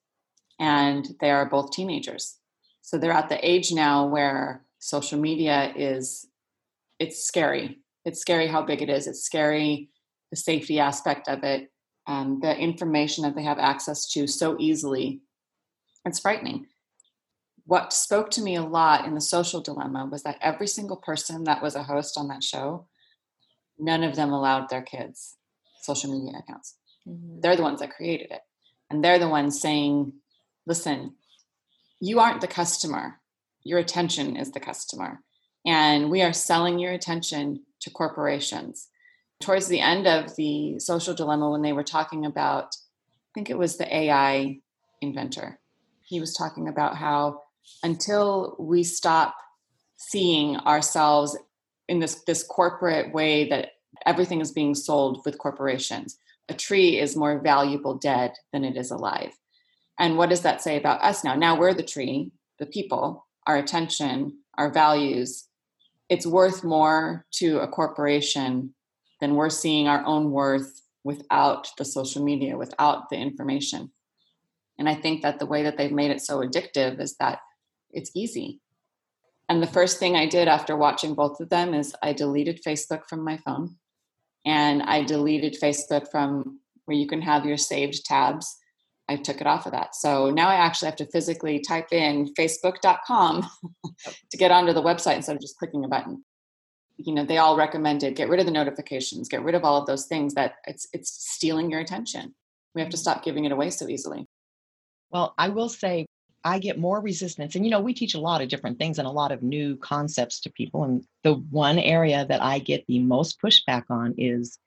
and 0.58 1.06
they 1.20 1.30
are 1.30 1.48
both 1.48 1.70
teenagers. 1.70 2.38
So 2.82 2.98
they're 2.98 3.12
at 3.12 3.28
the 3.28 3.48
age 3.48 3.72
now 3.72 4.06
where 4.06 4.64
social 4.78 5.18
media 5.18 5.72
is 5.76 6.26
it's 6.98 7.22
scary. 7.22 7.78
It's 8.04 8.20
scary 8.20 8.48
how 8.48 8.62
big 8.62 8.82
it 8.82 8.88
is. 8.88 9.06
It's 9.06 9.22
scary 9.22 9.90
the 10.30 10.37
safety 10.37 10.78
aspect 10.78 11.28
of 11.28 11.42
it, 11.42 11.70
um, 12.08 12.40
the 12.40 12.56
information 12.56 13.22
that 13.22 13.36
they 13.36 13.42
have 13.44 13.58
access 13.58 14.08
to 14.12 14.26
so 14.26 14.56
easily. 14.58 15.20
It's 16.04 16.18
frightening. 16.18 16.66
What 17.66 17.92
spoke 17.92 18.30
to 18.32 18.42
me 18.42 18.56
a 18.56 18.62
lot 18.62 19.04
in 19.04 19.14
the 19.14 19.20
social 19.20 19.60
dilemma 19.60 20.08
was 20.10 20.22
that 20.22 20.38
every 20.40 20.66
single 20.66 20.96
person 20.96 21.44
that 21.44 21.62
was 21.62 21.74
a 21.74 21.82
host 21.82 22.16
on 22.16 22.28
that 22.28 22.42
show, 22.42 22.88
none 23.78 24.02
of 24.02 24.16
them 24.16 24.32
allowed 24.32 24.70
their 24.70 24.82
kids 24.82 25.36
social 25.82 26.10
media 26.10 26.38
accounts. 26.38 26.76
Mm-hmm. 27.06 27.40
They're 27.40 27.56
the 27.56 27.62
ones 27.62 27.80
that 27.80 27.94
created 27.94 28.30
it. 28.30 28.40
And 28.90 29.04
they're 29.04 29.18
the 29.18 29.28
ones 29.28 29.60
saying, 29.60 30.14
listen, 30.66 31.14
you 32.00 32.20
aren't 32.20 32.40
the 32.40 32.48
customer. 32.48 33.20
Your 33.64 33.78
attention 33.78 34.36
is 34.36 34.52
the 34.52 34.60
customer. 34.60 35.20
And 35.66 36.10
we 36.10 36.22
are 36.22 36.32
selling 36.32 36.78
your 36.78 36.92
attention 36.92 37.64
to 37.80 37.90
corporations. 37.90 38.88
Towards 39.40 39.68
the 39.68 39.80
end 39.80 40.07
of 40.07 40.35
the 40.37 40.78
social 40.80 41.14
dilemma, 41.14 41.50
when 41.50 41.62
they 41.62 41.73
were 41.73 41.85
talking 41.85 42.26
about, 42.26 42.75
I 42.75 43.30
think 43.35 43.50
it 43.50 43.59
was 43.59 43.76
the 43.76 43.95
AI 43.95 44.61
inventor, 45.00 45.61
he 46.02 46.21
was 46.21 46.35
talking 46.35 46.68
about 46.68 46.97
how 46.97 47.42
until 47.83 48.57
we 48.59 48.83
stop 48.83 49.35
seeing 49.97 50.57
ourselves 50.59 51.37
in 51.88 52.00
this, 52.00 52.23
this 52.26 52.42
corporate 52.42 53.12
way 53.12 53.49
that 53.49 53.73
everything 54.07 54.40
is 54.40 54.52
being 54.52 54.75
sold 54.75 55.23
with 55.25 55.38
corporations, 55.38 56.18
a 56.49 56.54
tree 56.54 56.99
is 56.99 57.16
more 57.16 57.40
valuable 57.40 57.95
dead 57.95 58.33
than 58.52 58.64
it 58.64 58.76
is 58.76 58.90
alive. 58.90 59.33
And 59.99 60.16
what 60.16 60.30
does 60.30 60.42
that 60.42 60.62
say 60.62 60.76
about 60.76 61.02
us 61.02 61.25
now? 61.25 61.35
Now 61.35 61.59
we're 61.59 61.75
the 61.75 61.83
tree, 61.83 62.33
the 62.59 62.66
people, 62.66 63.26
our 63.47 63.57
attention, 63.57 64.38
our 64.57 64.71
values. 64.71 65.49
It's 66.09 66.26
worth 66.26 66.64
more 66.64 67.26
to 67.33 67.59
a 67.59 67.68
corporation 67.68 68.75
than 69.20 69.34
we're 69.34 69.50
seeing 69.50 69.88
our 69.88 70.04
own 70.04 70.30
worth 70.30 70.82
without 71.04 71.70
the 71.78 71.84
social 71.84 72.22
media, 72.22 72.56
without 72.56 73.08
the 73.10 73.16
information. 73.16 73.90
And 74.78 74.88
I 74.88 74.94
think 74.94 75.22
that 75.22 75.38
the 75.38 75.46
way 75.46 75.62
that 75.64 75.76
they've 75.76 75.92
made 75.92 76.10
it 76.10 76.20
so 76.20 76.38
addictive 76.38 77.00
is 77.00 77.16
that 77.16 77.40
it's 77.90 78.10
easy. 78.14 78.60
And 79.48 79.62
the 79.62 79.66
first 79.66 79.98
thing 79.98 80.14
I 80.14 80.26
did 80.26 80.46
after 80.46 80.76
watching 80.76 81.14
both 81.14 81.40
of 81.40 81.48
them 81.48 81.75
is 81.75 81.94
I 82.02 82.12
deleted 82.12 82.62
Facebook 82.64 83.06
from 83.08 83.25
my 83.25 83.38
phone 83.38 83.76
and 84.44 84.82
I 84.82 85.02
deleted 85.02 85.56
Facebook 85.60 86.10
from 86.10 86.60
where 86.84 86.96
you 86.96 87.06
can 87.06 87.22
have 87.22 87.46
your 87.46 87.56
saved 87.56 88.04
tabs. 88.04 88.56
I 89.08 89.16
took 89.16 89.40
it 89.40 89.46
off 89.46 89.64
of 89.64 89.72
that. 89.72 89.94
So 89.94 90.30
now 90.30 90.48
I 90.48 90.56
actually 90.56 90.87
have 90.87 90.96
to 90.96 91.06
physically 91.06 91.60
type 91.60 91.92
in 91.92 92.32
facebook.com 92.34 93.48
to 94.30 94.37
get 94.37 94.50
onto 94.50 94.75
the 94.75 94.82
website 94.82 95.16
instead 95.16 95.37
of 95.37 95.42
just 95.42 95.58
clicking 95.58 95.84
a 95.84 95.88
button. 95.88 96.25
You 96.99 97.14
know, 97.14 97.25
they 97.25 97.38
all 97.38 97.57
recommended 97.57 98.17
get 98.17 98.28
rid 98.28 98.40
of 98.40 98.47
the 98.47 98.52
notifications, 98.52 99.28
get 99.28 99.43
rid 99.43 99.55
of 99.55 99.64
all 99.64 99.81
of 99.81 99.87
those 99.87 100.07
things 100.07 100.35
that 100.35 100.57
it's 100.67 100.87
it's 100.93 101.11
stealing 101.11 101.71
your 101.71 101.81
attention. 101.81 102.35
We 102.75 102.83
have 102.83 102.90
to 102.90 102.97
stop 102.97 103.25
giving 103.25 103.45
it 103.45 103.52
away 103.52 103.71
so 103.71 103.88
easily. 103.88 104.26
Well, 105.11 105.35
I 105.38 105.49
will 105.49 105.69
say 105.69 106.07
I 106.45 106.59
get 106.59 106.78
more 106.78 107.00
resistance. 107.00 107.55
And, 107.55 107.64
you 107.64 107.71
know, 107.71 107.81
we 107.81 107.95
teach 107.95 108.14
a 108.14 108.21
lot 108.21 108.40
of 108.40 108.49
different 108.49 108.78
things 108.78 108.99
and 108.99 109.07
a 109.07 109.12
lot 109.12 109.33
of 109.33 109.43
new 109.43 109.76
concepts 109.76 110.40
to 110.40 110.50
people. 110.50 110.85
And 110.85 111.05
the 111.25 111.35
one 111.35 111.78
area 111.78 112.25
that 112.26 112.43
I 112.43 112.59
get 112.59 112.87
the 112.87 113.00
most 113.00 113.40
pushback 113.40 113.85
on 113.90 114.14
is 114.17 114.59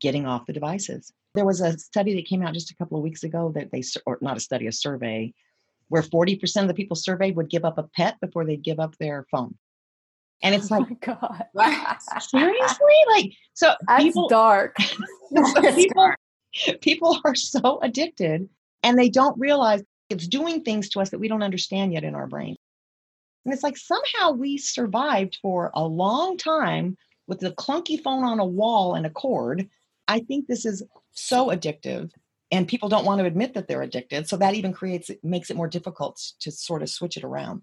getting 0.00 0.26
off 0.26 0.46
the 0.46 0.52
devices. 0.52 1.12
There 1.34 1.44
was 1.44 1.60
a 1.60 1.78
study 1.78 2.14
that 2.14 2.26
came 2.26 2.42
out 2.42 2.54
just 2.54 2.70
a 2.70 2.76
couple 2.76 2.98
of 2.98 3.02
weeks 3.02 3.24
ago 3.24 3.52
that 3.54 3.70
they, 3.72 3.82
or 4.06 4.18
not 4.20 4.36
a 4.36 4.40
study, 4.40 4.66
a 4.66 4.72
survey, 4.72 5.32
where 5.88 6.02
40% 6.02 6.62
of 6.62 6.68
the 6.68 6.74
people 6.74 6.96
surveyed 6.96 7.36
would 7.36 7.50
give 7.50 7.64
up 7.64 7.78
a 7.78 7.82
pet 7.82 8.20
before 8.20 8.44
they'd 8.44 8.62
give 8.62 8.80
up 8.80 8.96
their 8.98 9.26
phone. 9.30 9.56
And 10.42 10.54
it's 10.54 10.70
oh 10.72 10.78
like, 10.78 10.88
oh 10.90 10.96
God, 11.00 11.44
seriously? 12.20 12.94
Like, 13.10 13.32
so 13.54 13.74
That's 13.86 14.02
people, 14.02 14.28
dark. 14.28 14.76
people, 15.74 16.12
people 16.80 17.18
are 17.24 17.34
so 17.34 17.78
addicted 17.80 18.48
and 18.82 18.98
they 18.98 19.08
don't 19.08 19.38
realize 19.38 19.82
it's 20.10 20.26
doing 20.26 20.62
things 20.62 20.88
to 20.90 21.00
us 21.00 21.10
that 21.10 21.18
we 21.18 21.28
don't 21.28 21.42
understand 21.42 21.92
yet 21.92 22.04
in 22.04 22.14
our 22.14 22.26
brain. 22.26 22.56
And 23.44 23.54
it's 23.54 23.62
like 23.62 23.76
somehow 23.76 24.32
we 24.32 24.58
survived 24.58 25.38
for 25.42 25.70
a 25.74 25.84
long 25.84 26.36
time 26.36 26.96
with 27.26 27.40
the 27.40 27.52
clunky 27.52 28.00
phone 28.00 28.24
on 28.24 28.38
a 28.38 28.44
wall 28.44 28.94
and 28.94 29.06
a 29.06 29.10
cord. 29.10 29.68
I 30.08 30.20
think 30.20 30.46
this 30.46 30.64
is 30.64 30.82
so 31.12 31.48
addictive 31.48 32.10
and 32.50 32.68
people 32.68 32.88
don't 32.88 33.06
want 33.06 33.20
to 33.20 33.24
admit 33.24 33.54
that 33.54 33.66
they're 33.66 33.82
addicted. 33.82 34.28
So 34.28 34.36
that 34.36 34.54
even 34.54 34.72
creates 34.72 35.10
makes 35.22 35.50
it 35.50 35.56
more 35.56 35.68
difficult 35.68 36.20
to 36.40 36.52
sort 36.52 36.82
of 36.82 36.90
switch 36.90 37.16
it 37.16 37.24
around. 37.24 37.62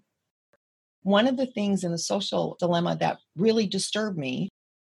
One 1.02 1.26
of 1.26 1.36
the 1.36 1.46
things 1.46 1.84
in 1.84 1.92
the 1.92 1.98
social 1.98 2.56
dilemma 2.58 2.96
that 3.00 3.18
really 3.36 3.66
disturbed 3.66 4.18
me 4.18 4.48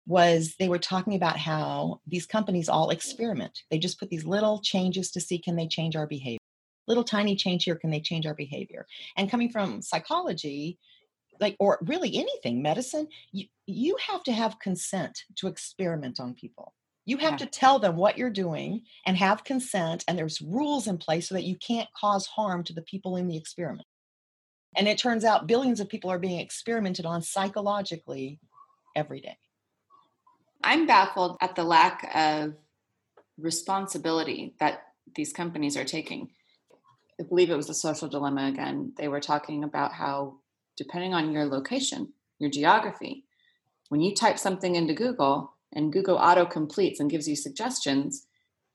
was 0.05 0.55
they 0.59 0.67
were 0.67 0.79
talking 0.79 1.15
about 1.15 1.37
how 1.37 2.01
these 2.05 2.25
companies 2.25 2.67
all 2.67 2.89
experiment. 2.89 3.59
They 3.71 3.79
just 3.79 3.99
put 3.99 4.09
these 4.09 4.25
little 4.25 4.59
changes 4.61 5.11
to 5.11 5.21
see 5.21 5.39
can 5.39 5.55
they 5.55 5.67
change 5.67 5.95
our 5.95 6.07
behavior 6.07 6.39
little 6.87 7.03
tiny 7.03 7.35
change 7.35 7.63
here 7.63 7.75
can 7.75 7.89
they 7.89 7.99
change 7.99 8.25
our 8.25 8.33
behavior 8.33 8.85
and 9.17 9.29
coming 9.29 9.49
from 9.49 9.81
psychology 9.81 10.77
like 11.39 11.55
or 11.59 11.79
really 11.81 12.17
anything 12.17 12.61
medicine 12.61 13.07
you, 13.31 13.45
you 13.65 13.95
have 14.07 14.23
to 14.23 14.31
have 14.31 14.59
consent 14.59 15.23
to 15.35 15.47
experiment 15.47 16.19
on 16.19 16.33
people 16.33 16.73
you 17.05 17.17
have 17.17 17.33
yeah. 17.33 17.37
to 17.37 17.45
tell 17.45 17.79
them 17.79 17.95
what 17.97 18.17
you're 18.17 18.29
doing 18.29 18.81
and 19.05 19.17
have 19.17 19.43
consent 19.43 20.03
and 20.07 20.17
there's 20.17 20.41
rules 20.41 20.87
in 20.87 20.97
place 20.97 21.27
so 21.27 21.35
that 21.35 21.43
you 21.43 21.55
can't 21.55 21.89
cause 21.99 22.27
harm 22.27 22.63
to 22.63 22.73
the 22.73 22.81
people 22.81 23.15
in 23.15 23.27
the 23.27 23.37
experiment 23.37 23.87
and 24.75 24.87
it 24.87 24.97
turns 24.97 25.23
out 25.23 25.47
billions 25.47 25.79
of 25.79 25.89
people 25.89 26.09
are 26.09 26.19
being 26.19 26.39
experimented 26.39 27.05
on 27.05 27.21
psychologically 27.21 28.39
every 28.95 29.21
day 29.21 29.37
i'm 30.63 30.85
baffled 30.85 31.37
at 31.41 31.55
the 31.55 31.63
lack 31.63 32.09
of 32.15 32.53
responsibility 33.37 34.55
that 34.59 34.83
these 35.15 35.33
companies 35.33 35.75
are 35.75 35.85
taking 35.85 36.29
I 37.19 37.23
believe 37.23 37.49
it 37.49 37.55
was 37.55 37.67
the 37.67 37.73
social 37.73 38.07
dilemma 38.07 38.47
again. 38.47 38.93
They 38.97 39.07
were 39.07 39.19
talking 39.19 39.63
about 39.63 39.93
how, 39.93 40.39
depending 40.77 41.13
on 41.13 41.31
your 41.31 41.45
location, 41.45 42.13
your 42.39 42.49
geography, 42.49 43.25
when 43.89 44.01
you 44.01 44.15
type 44.15 44.39
something 44.39 44.75
into 44.75 44.93
Google 44.93 45.53
and 45.71 45.93
Google 45.93 46.17
auto 46.17 46.45
completes 46.45 46.99
and 46.99 47.09
gives 47.09 47.27
you 47.27 47.35
suggestions, 47.35 48.25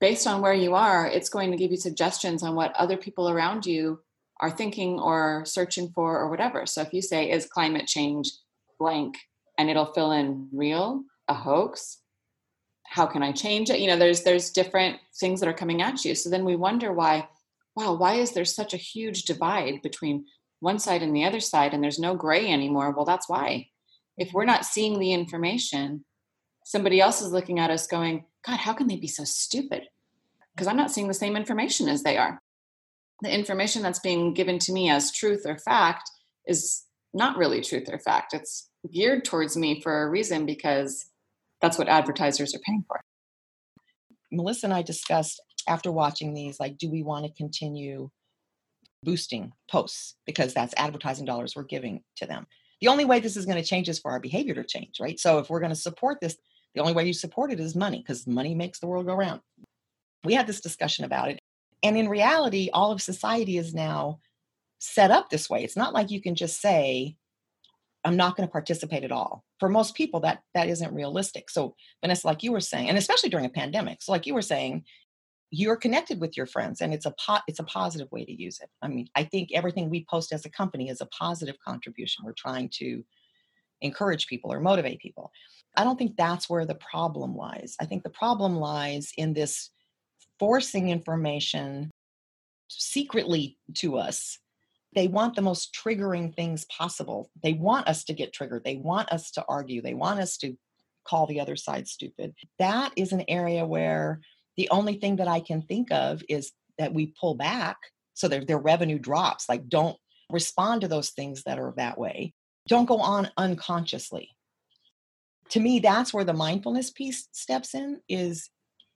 based 0.00 0.26
on 0.26 0.40
where 0.40 0.54
you 0.54 0.74
are, 0.74 1.06
it's 1.06 1.28
going 1.28 1.50
to 1.50 1.56
give 1.56 1.70
you 1.70 1.76
suggestions 1.76 2.42
on 2.42 2.54
what 2.54 2.74
other 2.76 2.96
people 2.96 3.28
around 3.28 3.66
you 3.66 4.00
are 4.40 4.50
thinking 4.50 4.98
or 5.00 5.44
searching 5.44 5.90
for 5.90 6.18
or 6.18 6.30
whatever. 6.30 6.66
So 6.66 6.82
if 6.82 6.92
you 6.92 7.02
say, 7.02 7.30
is 7.30 7.46
climate 7.46 7.86
change 7.86 8.30
blank, 8.78 9.16
and 9.58 9.68
it'll 9.68 9.92
fill 9.92 10.12
in 10.12 10.48
real, 10.52 11.02
a 11.26 11.34
hoax, 11.34 11.98
how 12.86 13.06
can 13.06 13.22
I 13.22 13.32
change 13.32 13.70
it? 13.70 13.80
You 13.80 13.88
know, 13.88 13.96
there's 13.96 14.22
there's 14.22 14.50
different 14.50 14.98
things 15.18 15.40
that 15.40 15.48
are 15.48 15.54
coming 15.54 15.82
at 15.82 16.04
you. 16.04 16.14
So 16.14 16.30
then 16.30 16.44
we 16.44 16.56
wonder 16.56 16.92
why 16.92 17.28
wow, 17.78 17.92
why 17.92 18.14
is 18.14 18.32
there 18.32 18.44
such 18.44 18.74
a 18.74 18.78
huge 18.78 19.22
divide 19.22 19.80
between 19.82 20.24
one 20.58 20.80
side 20.80 21.00
and 21.00 21.14
the 21.14 21.24
other 21.24 21.38
side 21.38 21.72
and 21.72 21.82
there's 21.82 22.00
no 22.00 22.16
gray 22.16 22.50
anymore? 22.50 22.90
Well, 22.90 23.04
that's 23.04 23.28
why. 23.28 23.68
If 24.16 24.32
we're 24.32 24.44
not 24.44 24.64
seeing 24.64 24.98
the 24.98 25.12
information, 25.12 26.04
somebody 26.64 27.00
else 27.00 27.22
is 27.22 27.30
looking 27.30 27.60
at 27.60 27.70
us 27.70 27.86
going, 27.86 28.24
God, 28.44 28.56
how 28.56 28.72
can 28.72 28.88
they 28.88 28.96
be 28.96 29.06
so 29.06 29.22
stupid? 29.22 29.84
Because 30.52 30.66
I'm 30.66 30.76
not 30.76 30.90
seeing 30.90 31.06
the 31.06 31.14
same 31.14 31.36
information 31.36 31.88
as 31.88 32.02
they 32.02 32.16
are. 32.16 32.42
The 33.22 33.32
information 33.32 33.82
that's 33.82 33.98
being 33.98 34.32
given 34.34 34.58
to 34.60 34.72
me 34.72 34.90
as 34.90 35.12
truth 35.12 35.42
or 35.44 35.58
fact 35.58 36.10
is 36.46 36.84
not 37.14 37.36
really 37.36 37.60
truth 37.60 37.88
or 37.90 37.98
fact. 37.98 38.34
It's 38.34 38.68
geared 38.92 39.24
towards 39.24 39.56
me 39.56 39.80
for 39.80 40.02
a 40.02 40.10
reason 40.10 40.46
because 40.46 41.06
that's 41.60 41.78
what 41.78 41.88
advertisers 41.88 42.54
are 42.54 42.60
paying 42.60 42.84
for. 42.86 43.00
Melissa 44.30 44.66
and 44.66 44.74
I 44.74 44.82
discussed 44.82 45.40
after 45.66 45.90
watching 45.90 46.34
these, 46.34 46.60
like, 46.60 46.78
do 46.78 46.90
we 46.90 47.02
want 47.02 47.24
to 47.24 47.32
continue 47.32 48.10
boosting 49.02 49.52
posts 49.70 50.14
because 50.26 50.54
that's 50.54 50.74
advertising 50.76 51.24
dollars 51.24 51.54
we're 51.56 51.62
giving 51.64 52.02
to 52.16 52.26
them? 52.26 52.46
The 52.80 52.88
only 52.88 53.04
way 53.04 53.20
this 53.20 53.36
is 53.36 53.46
going 53.46 53.60
to 53.60 53.68
change 53.68 53.88
is 53.88 53.98
for 53.98 54.12
our 54.12 54.20
behavior 54.20 54.54
to 54.54 54.64
change, 54.64 55.00
right? 55.00 55.18
So 55.18 55.38
if 55.38 55.50
we're 55.50 55.60
going 55.60 55.70
to 55.70 55.76
support 55.76 56.20
this, 56.20 56.36
the 56.74 56.80
only 56.80 56.92
way 56.92 57.06
you 57.06 57.12
support 57.12 57.50
it 57.50 57.58
is 57.58 57.74
money 57.74 57.98
because 57.98 58.26
money 58.26 58.54
makes 58.54 58.78
the 58.78 58.86
world 58.86 59.06
go 59.06 59.14
round. 59.14 59.40
We 60.24 60.34
had 60.34 60.46
this 60.46 60.60
discussion 60.60 61.04
about 61.04 61.30
it. 61.30 61.38
And 61.82 61.96
in 61.96 62.08
reality, 62.08 62.70
all 62.72 62.92
of 62.92 63.00
society 63.00 63.56
is 63.56 63.74
now 63.74 64.20
set 64.78 65.10
up 65.10 65.30
this 65.30 65.48
way. 65.48 65.64
It's 65.64 65.76
not 65.76 65.94
like 65.94 66.10
you 66.10 66.20
can 66.20 66.34
just 66.34 66.60
say, 66.60 67.16
I'm 68.04 68.16
not 68.16 68.36
going 68.36 68.48
to 68.48 68.52
participate 68.52 69.04
at 69.04 69.12
all. 69.12 69.44
For 69.58 69.68
most 69.68 69.94
people, 69.94 70.20
that 70.20 70.42
that 70.54 70.68
isn't 70.68 70.94
realistic. 70.94 71.50
So, 71.50 71.74
Vanessa, 72.00 72.26
like 72.26 72.42
you 72.42 72.52
were 72.52 72.60
saying, 72.60 72.88
and 72.88 72.96
especially 72.96 73.28
during 73.28 73.46
a 73.46 73.50
pandemic, 73.50 74.02
so 74.02 74.12
like 74.12 74.26
you 74.26 74.34
were 74.34 74.42
saying, 74.42 74.84
you're 75.50 75.76
connected 75.76 76.20
with 76.20 76.36
your 76.36 76.46
friends 76.46 76.80
and 76.80 76.92
it's 76.92 77.06
a 77.06 77.14
po- 77.24 77.40
it's 77.46 77.58
a 77.58 77.64
positive 77.64 78.10
way 78.12 78.24
to 78.24 78.32
use 78.32 78.60
it 78.60 78.68
i 78.82 78.88
mean 78.88 79.08
i 79.14 79.24
think 79.24 79.50
everything 79.52 79.88
we 79.88 80.04
post 80.10 80.32
as 80.32 80.44
a 80.44 80.50
company 80.50 80.88
is 80.88 81.00
a 81.00 81.06
positive 81.06 81.56
contribution 81.64 82.24
we're 82.24 82.32
trying 82.36 82.68
to 82.68 83.02
encourage 83.80 84.26
people 84.26 84.52
or 84.52 84.60
motivate 84.60 84.98
people 84.98 85.30
i 85.76 85.84
don't 85.84 85.98
think 85.98 86.16
that's 86.16 86.50
where 86.50 86.66
the 86.66 86.74
problem 86.74 87.34
lies 87.34 87.76
i 87.80 87.86
think 87.86 88.02
the 88.02 88.10
problem 88.10 88.56
lies 88.56 89.12
in 89.16 89.32
this 89.32 89.70
forcing 90.38 90.88
information 90.88 91.90
secretly 92.68 93.58
to 93.74 93.96
us 93.96 94.38
They 94.94 95.08
want 95.08 95.36
the 95.36 95.42
most 95.42 95.74
triggering 95.74 96.34
things 96.34 96.64
possible. 96.66 97.30
They 97.42 97.52
want 97.52 97.88
us 97.88 98.04
to 98.04 98.14
get 98.14 98.32
triggered. 98.32 98.64
They 98.64 98.76
want 98.76 99.12
us 99.12 99.30
to 99.32 99.44
argue. 99.48 99.82
They 99.82 99.94
want 99.94 100.20
us 100.20 100.38
to 100.38 100.56
call 101.06 101.26
the 101.26 101.40
other 101.40 101.56
side 101.56 101.88
stupid. 101.88 102.34
That 102.58 102.92
is 102.96 103.12
an 103.12 103.24
area 103.28 103.66
where 103.66 104.20
the 104.56 104.68
only 104.70 104.94
thing 104.94 105.16
that 105.16 105.28
I 105.28 105.40
can 105.40 105.62
think 105.62 105.92
of 105.92 106.22
is 106.28 106.52
that 106.78 106.94
we 106.94 107.14
pull 107.20 107.34
back 107.34 107.76
so 108.14 108.28
their, 108.28 108.44
their 108.44 108.58
revenue 108.58 108.98
drops. 108.98 109.48
Like, 109.48 109.68
don't 109.68 109.96
respond 110.30 110.80
to 110.80 110.88
those 110.88 111.10
things 111.10 111.42
that 111.44 111.58
are 111.58 111.74
that 111.76 111.98
way. 111.98 112.34
Don't 112.66 112.86
go 112.86 112.98
on 112.98 113.30
unconsciously. 113.36 114.30
To 115.50 115.60
me, 115.60 115.78
that's 115.78 116.12
where 116.12 116.24
the 116.24 116.32
mindfulness 116.34 116.90
piece 116.90 117.28
steps 117.32 117.74
in 117.74 118.00
is 118.08 118.50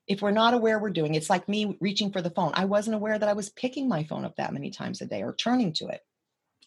if 0.07 0.21
we're 0.21 0.31
not 0.31 0.55
aware 0.55 0.79
we're 0.79 0.91
doing 0.91 1.15
it's 1.15 1.31
like 1.31 1.49
me 1.49 1.77
reaching 1.81 2.11
for 2.11 2.23
the 2.23 2.31
phone. 2.31 2.53
I 2.55 2.65
wasn't 2.65 2.97
aware 2.97 3.19
that 3.19 3.29
i 3.29 3.33
was 3.33 3.51
picking 3.51 3.89
my 3.89 4.05
phone 4.05 4.25
up 4.25 4.37
that 4.37 4.53
many 4.53 4.71
times 4.71 5.01
a 5.01 5.07
day 5.07 5.23
or 5.23 5.35
turning 5.35 5.73
to 5.75 5.89
it. 5.89 6.01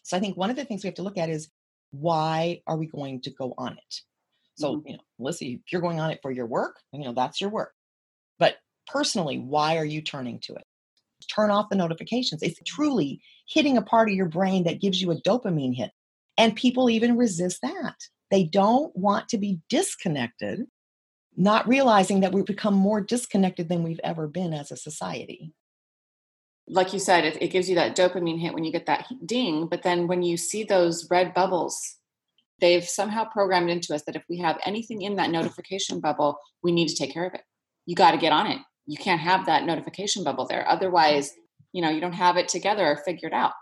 So 0.02 0.16
i 0.16 0.20
think 0.20 0.36
one 0.36 0.50
of 0.50 0.56
the 0.56 0.64
things 0.64 0.82
we 0.82 0.88
have 0.88 0.96
to 0.96 1.02
look 1.02 1.18
at 1.18 1.30
is 1.30 1.48
why 1.90 2.62
are 2.66 2.76
we 2.76 2.86
going 2.86 3.20
to 3.22 3.30
go 3.30 3.54
on 3.56 3.72
it? 3.72 3.94
So 4.56 4.76
mm-hmm. 4.76 4.88
you 4.88 4.94
know 4.94 5.02
melissa 5.18 5.46
if 5.46 5.60
you're 5.70 5.82
going 5.82 6.00
on 6.00 6.10
it 6.10 6.20
for 6.22 6.30
your 6.30 6.46
work 6.46 6.76
you 6.92 7.04
know 7.04 7.12
that's 7.12 7.40
your 7.40 7.50
work. 7.50 7.72
But 8.38 8.56
personally 8.86 9.38
why 9.38 9.76
are 9.76 9.84
you 9.84 10.02
turning 10.02 10.40
to 10.40 10.54
it? 10.54 10.64
Turn 11.34 11.50
off 11.50 11.70
the 11.70 11.76
notifications. 11.76 12.42
It's 12.42 12.60
truly 12.66 13.20
hitting 13.48 13.76
a 13.76 13.82
part 13.82 14.08
of 14.08 14.14
your 14.14 14.26
brain 14.26 14.64
that 14.64 14.80
gives 14.80 15.00
you 15.00 15.10
a 15.10 15.20
dopamine 15.22 15.74
hit 15.74 15.90
and 16.38 16.54
people 16.54 16.90
even 16.90 17.16
resist 17.16 17.60
that. 17.62 17.96
They 18.30 18.44
don't 18.44 18.94
want 18.96 19.28
to 19.30 19.38
be 19.38 19.60
disconnected 19.68 20.66
not 21.36 21.68
realizing 21.68 22.20
that 22.20 22.32
we've 22.32 22.46
become 22.46 22.74
more 22.74 23.00
disconnected 23.00 23.68
than 23.68 23.82
we've 23.82 24.00
ever 24.02 24.26
been 24.26 24.54
as 24.54 24.72
a 24.72 24.76
society. 24.76 25.52
Like 26.68 26.92
you 26.92 26.98
said, 26.98 27.24
it, 27.24 27.40
it 27.40 27.48
gives 27.48 27.68
you 27.68 27.76
that 27.76 27.96
dopamine 27.96 28.40
hit 28.40 28.54
when 28.54 28.64
you 28.64 28.72
get 28.72 28.86
that 28.86 29.06
ding, 29.24 29.68
but 29.68 29.82
then 29.82 30.08
when 30.08 30.22
you 30.22 30.36
see 30.36 30.64
those 30.64 31.08
red 31.10 31.34
bubbles, 31.34 31.96
they've 32.60 32.84
somehow 32.84 33.24
programmed 33.24 33.70
into 33.70 33.94
us 33.94 34.02
that 34.04 34.16
if 34.16 34.24
we 34.28 34.38
have 34.38 34.58
anything 34.64 35.02
in 35.02 35.16
that 35.16 35.30
notification 35.30 36.00
bubble, 36.00 36.38
we 36.62 36.72
need 36.72 36.88
to 36.88 36.96
take 36.96 37.12
care 37.12 37.26
of 37.26 37.34
it. 37.34 37.42
You 37.84 37.94
got 37.94 38.12
to 38.12 38.18
get 38.18 38.32
on 38.32 38.50
it. 38.50 38.58
You 38.86 38.96
can't 38.96 39.20
have 39.20 39.46
that 39.46 39.64
notification 39.64 40.24
bubble 40.24 40.46
there. 40.46 40.66
Otherwise, 40.68 41.32
you 41.72 41.82
know, 41.82 41.90
you 41.90 42.00
don't 42.00 42.12
have 42.12 42.36
it 42.36 42.48
together 42.48 42.86
or 42.86 42.96
figured 43.04 43.34
out. 43.34 43.52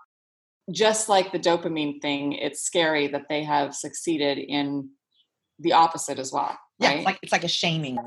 Just 0.71 1.09
like 1.09 1.33
the 1.33 1.39
dopamine 1.39 2.01
thing, 2.01 2.33
it's 2.33 2.63
scary 2.63 3.09
that 3.09 3.29
they 3.29 3.43
have 3.43 3.75
succeeded 3.75 4.39
in 4.39 4.91
the 5.59 5.73
opposite 5.73 6.19
as 6.19 6.33
well. 6.33 6.57
Yeah, 6.79 6.91
it's 6.91 7.05
like 7.05 7.19
it's 7.23 7.33
like 7.33 7.45
a 7.45 7.49
shaming. 7.49 7.99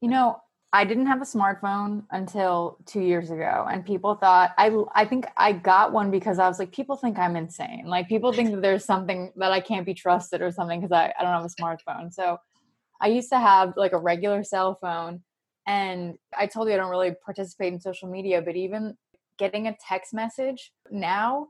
You 0.00 0.08
know, 0.08 0.40
I 0.72 0.84
didn't 0.84 1.06
have 1.06 1.22
a 1.22 1.24
smartphone 1.24 2.04
until 2.10 2.78
two 2.84 3.00
years 3.00 3.30
ago, 3.30 3.66
and 3.70 3.84
people 3.84 4.14
thought 4.14 4.52
I. 4.58 4.70
I 4.94 5.04
think 5.06 5.26
I 5.36 5.52
got 5.52 5.92
one 5.92 6.10
because 6.10 6.38
I 6.38 6.46
was 6.48 6.58
like, 6.58 6.72
people 6.72 6.96
think 6.96 7.18
I'm 7.18 7.36
insane. 7.36 7.84
Like 7.86 8.08
people 8.08 8.32
think 8.32 8.50
that 8.50 8.62
there's 8.62 8.84
something 8.84 9.32
that 9.36 9.52
I 9.52 9.60
can't 9.60 9.86
be 9.86 9.94
trusted 9.94 10.42
or 10.42 10.50
something 10.50 10.80
because 10.80 10.92
I, 10.92 11.14
I 11.18 11.22
don't 11.22 11.32
have 11.32 11.44
a 11.44 11.62
smartphone. 11.62 12.12
So 12.12 12.38
I 13.00 13.08
used 13.08 13.30
to 13.30 13.38
have 13.38 13.74
like 13.76 13.92
a 13.92 13.98
regular 13.98 14.44
cell 14.44 14.78
phone, 14.80 15.22
and 15.66 16.18
I 16.36 16.46
told 16.46 16.68
you 16.68 16.74
I 16.74 16.76
don't 16.76 16.90
really 16.90 17.14
participate 17.24 17.72
in 17.72 17.80
social 17.80 18.10
media, 18.10 18.42
but 18.42 18.56
even 18.56 18.94
getting 19.38 19.68
a 19.68 19.76
text 19.88 20.12
message 20.12 20.72
now, 20.90 21.48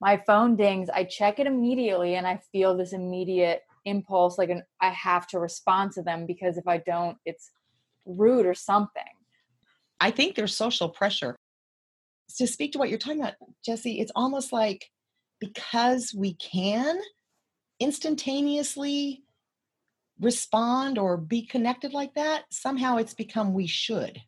my 0.00 0.20
phone 0.26 0.56
dings. 0.56 0.90
I 0.90 1.04
check 1.04 1.38
it 1.38 1.46
immediately, 1.46 2.16
and 2.16 2.26
I 2.26 2.40
feel 2.52 2.76
this 2.76 2.92
immediate 2.92 3.62
impulse 3.84 4.38
like 4.38 4.50
an 4.50 4.62
i 4.80 4.88
have 4.90 5.26
to 5.26 5.38
respond 5.38 5.92
to 5.92 6.02
them 6.02 6.26
because 6.26 6.56
if 6.56 6.66
i 6.68 6.78
don't 6.78 7.16
it's 7.24 7.50
rude 8.06 8.46
or 8.46 8.54
something. 8.54 9.02
I 10.00 10.10
think 10.10 10.34
there's 10.34 10.56
social 10.56 10.88
pressure. 10.88 11.36
To 12.38 12.46
speak 12.46 12.72
to 12.72 12.78
what 12.78 12.88
you're 12.88 12.98
talking 12.98 13.20
about 13.20 13.34
jesse 13.64 14.00
it's 14.00 14.12
almost 14.16 14.52
like 14.52 14.88
because 15.38 16.14
we 16.16 16.34
can 16.34 16.98
instantaneously 17.78 19.22
respond 20.18 20.96
or 20.96 21.18
be 21.18 21.44
connected 21.44 21.92
like 21.92 22.14
that 22.14 22.44
somehow 22.50 22.96
it's 22.96 23.12
become 23.12 23.52
we 23.52 23.66
should. 23.66 24.22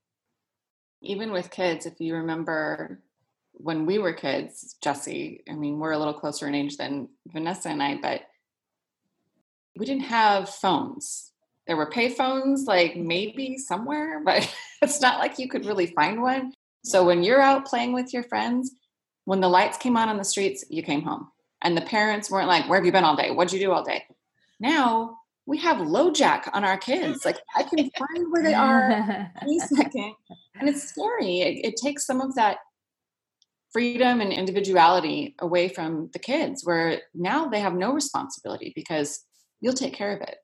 Even 1.01 1.33
with 1.33 1.51
kids 1.51 1.87
if 1.87 1.95
you 1.99 2.15
remember 2.15 3.01
when 3.53 3.87
we 3.87 3.99
were 3.99 4.13
kids 4.13 4.77
jesse 4.83 5.43
i 5.49 5.55
mean 5.55 5.79
we're 5.79 5.93
a 5.93 5.99
little 5.99 6.13
closer 6.13 6.47
in 6.47 6.55
age 6.55 6.77
than 6.77 7.09
vanessa 7.29 7.69
and 7.69 7.83
i 7.83 7.97
but 8.03 8.23
we 9.77 9.87
didn't 9.87 10.05
have 10.05 10.49
phones. 10.49 11.33
There 11.67 11.77
were 11.77 11.91
pay 11.91 12.11
phones, 12.11 12.65
like 12.65 12.97
maybe 12.97 13.57
somewhere, 13.59 14.21
but 14.25 14.53
it's 14.83 15.01
not 15.01 15.19
like 15.19 15.39
you 15.39 15.49
could 15.49 15.67
really 15.67 15.87
find 15.87 16.23
one. 16.23 16.53
So 16.85 17.05
when 17.05 17.23
you're 17.23 17.41
out 17.41 17.67
playing 17.67 17.93
with 17.93 18.13
your 18.13 18.25
friends, 18.25 18.73
when 19.25 19.41
the 19.41 19.49
lights 19.49 19.79
came 19.79 19.97
on 19.97 20.09
on 20.09 20.19
the 20.19 20.25
streets, 20.25 20.65
you 20.69 20.83
came 20.83 21.03
home. 21.03 21.29
And 21.63 21.77
the 21.77 21.83
parents 21.83 22.31
weren't 22.31 22.49
like, 22.49 22.69
Where 22.69 22.79
have 22.79 22.85
you 22.85 22.93
been 22.93 23.05
all 23.05 23.17
day? 23.17 23.31
What'd 23.31 23.53
you 23.53 23.59
do 23.59 23.73
all 23.73 23.83
day? 23.83 24.05
Now 24.61 25.19
we 25.47 25.59
have 25.59 25.79
LoJack 25.79 26.51
on 26.53 26.65
our 26.65 26.77
kids. 26.77 27.25
Like 27.25 27.39
I 27.57 27.63
can 27.63 27.79
find 27.99 28.31
where 28.31 28.43
they 28.43 28.55
are 28.55 29.31
any 29.43 29.59
second. 29.61 30.15
And 30.59 30.69
it's 30.69 30.83
scary. 30.83 31.41
It, 31.41 31.67
it 31.69 31.77
takes 31.77 32.07
some 32.07 32.21
of 32.21 32.35
that 32.35 32.59
freedom 33.73 34.21
and 34.21 34.33
individuality 34.33 35.35
away 35.41 35.69
from 35.69 36.09
the 36.13 36.19
kids 36.19 36.65
where 36.65 37.03
now 37.13 37.47
they 37.47 37.61
have 37.61 37.75
no 37.75 37.93
responsibility 37.93 38.73
because 38.77 39.25
you'll 39.61 39.75
take 39.75 39.95
care 39.95 40.15
of 40.15 40.21
it. 40.23 40.37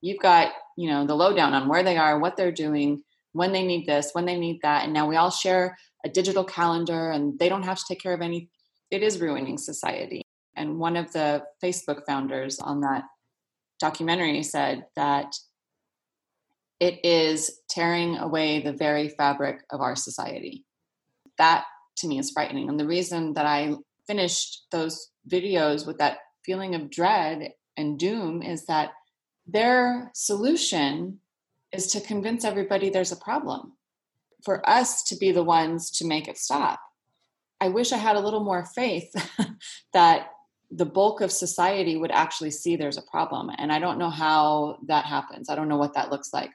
You've 0.00 0.20
got, 0.20 0.52
you 0.76 0.88
know, 0.88 1.06
the 1.06 1.14
lowdown 1.14 1.52
on 1.52 1.68
where 1.68 1.82
they 1.82 1.96
are, 1.96 2.18
what 2.18 2.36
they're 2.36 2.52
doing, 2.52 3.02
when 3.32 3.52
they 3.52 3.64
need 3.64 3.86
this, 3.86 4.10
when 4.12 4.24
they 4.24 4.38
need 4.38 4.60
that. 4.62 4.84
And 4.84 4.92
now 4.92 5.06
we 5.06 5.16
all 5.16 5.30
share 5.30 5.76
a 6.04 6.08
digital 6.08 6.44
calendar 6.44 7.10
and 7.10 7.38
they 7.38 7.48
don't 7.48 7.64
have 7.64 7.78
to 7.78 7.84
take 7.88 8.00
care 8.00 8.14
of 8.14 8.22
any. 8.22 8.48
It 8.90 9.02
is 9.02 9.20
ruining 9.20 9.58
society. 9.58 10.22
And 10.56 10.78
one 10.78 10.96
of 10.96 11.12
the 11.12 11.44
Facebook 11.62 12.06
founders 12.06 12.58
on 12.58 12.80
that 12.80 13.04
documentary 13.78 14.42
said 14.42 14.84
that 14.96 15.34
it 16.80 17.04
is 17.04 17.60
tearing 17.68 18.16
away 18.16 18.60
the 18.60 18.72
very 18.72 19.10
fabric 19.10 19.60
of 19.70 19.80
our 19.80 19.94
society. 19.94 20.64
That 21.38 21.64
to 21.98 22.08
me 22.08 22.18
is 22.18 22.30
frightening. 22.30 22.68
And 22.68 22.80
the 22.80 22.86
reason 22.86 23.34
that 23.34 23.46
I 23.46 23.74
finished 24.06 24.66
those 24.72 25.10
videos 25.30 25.86
with 25.86 25.98
that 25.98 26.18
feeling 26.44 26.74
of 26.74 26.90
dread 26.90 27.52
and 27.80 27.98
doom 27.98 28.42
is 28.42 28.66
that 28.66 28.92
their 29.46 30.10
solution 30.14 31.18
is 31.72 31.88
to 31.88 32.00
convince 32.00 32.44
everybody 32.44 32.90
there's 32.90 33.12
a 33.12 33.16
problem 33.16 33.72
for 34.44 34.68
us 34.68 35.02
to 35.04 35.16
be 35.16 35.32
the 35.32 35.42
ones 35.42 35.90
to 35.90 36.06
make 36.06 36.28
it 36.28 36.38
stop. 36.38 36.80
I 37.60 37.68
wish 37.68 37.92
I 37.92 37.96
had 37.96 38.16
a 38.16 38.20
little 38.20 38.44
more 38.44 38.64
faith 38.64 39.12
that 39.92 40.30
the 40.70 40.86
bulk 40.86 41.20
of 41.20 41.32
society 41.32 41.96
would 41.96 42.10
actually 42.10 42.50
see 42.50 42.76
there's 42.76 42.96
a 42.96 43.02
problem. 43.02 43.50
And 43.58 43.72
I 43.72 43.78
don't 43.78 43.98
know 43.98 44.10
how 44.10 44.78
that 44.86 45.04
happens. 45.04 45.48
I 45.48 45.56
don't 45.56 45.68
know 45.68 45.76
what 45.76 45.94
that 45.94 46.10
looks 46.10 46.32
like. 46.32 46.50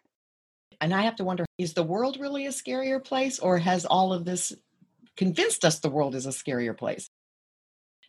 And 0.82 0.94
I 0.94 1.04
have 1.04 1.18
to 1.18 1.24
wonder 1.24 1.46
is 1.58 1.74
the 1.74 1.84
world 1.84 2.18
really 2.20 2.46
a 2.46 2.50
scarier 2.50 3.04
place, 3.04 3.40
or 3.40 3.58
has 3.58 3.86
all 3.86 4.14
of 4.14 4.26
this 4.26 4.54
convinced 5.16 5.64
us 5.64 5.80
the 5.80 5.90
world 5.90 6.16
is 6.16 6.26
a 6.26 6.30
scarier 6.30 6.78
place? 6.78 7.10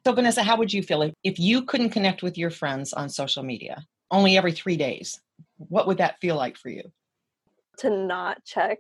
So, 0.06 0.12
Vanessa, 0.12 0.44
how 0.44 0.56
would 0.56 0.72
you 0.72 0.84
feel 0.84 1.02
if, 1.02 1.12
if 1.24 1.40
you 1.40 1.62
couldn't 1.62 1.90
connect 1.90 2.22
with 2.22 2.38
your 2.38 2.50
friends 2.50 2.92
on 2.92 3.08
social 3.08 3.42
media 3.42 3.84
only 4.12 4.38
every 4.38 4.52
three 4.52 4.76
days? 4.76 5.20
What 5.56 5.88
would 5.88 5.98
that 5.98 6.20
feel 6.20 6.36
like 6.36 6.56
for 6.56 6.68
you? 6.68 6.92
To 7.78 7.90
not 7.90 8.44
check. 8.44 8.78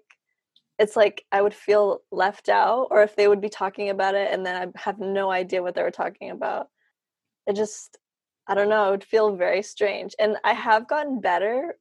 It's 0.78 0.94
like 0.94 1.24
I 1.32 1.42
would 1.42 1.52
feel 1.52 2.02
left 2.12 2.48
out, 2.48 2.86
or 2.92 3.02
if 3.02 3.16
they 3.16 3.26
would 3.26 3.40
be 3.40 3.48
talking 3.48 3.90
about 3.90 4.14
it 4.14 4.32
and 4.32 4.46
then 4.46 4.54
I 4.54 4.78
have 4.78 5.00
no 5.00 5.32
idea 5.32 5.64
what 5.64 5.74
they 5.74 5.82
were 5.82 5.90
talking 5.90 6.30
about. 6.30 6.68
It 7.48 7.56
just, 7.56 7.98
I 8.46 8.54
don't 8.54 8.68
know, 8.68 8.86
it 8.86 8.90
would 8.92 9.02
feel 9.04 9.34
very 9.34 9.64
strange. 9.64 10.14
And 10.20 10.36
I 10.44 10.52
have 10.52 10.86
gotten 10.86 11.20
better 11.20 11.74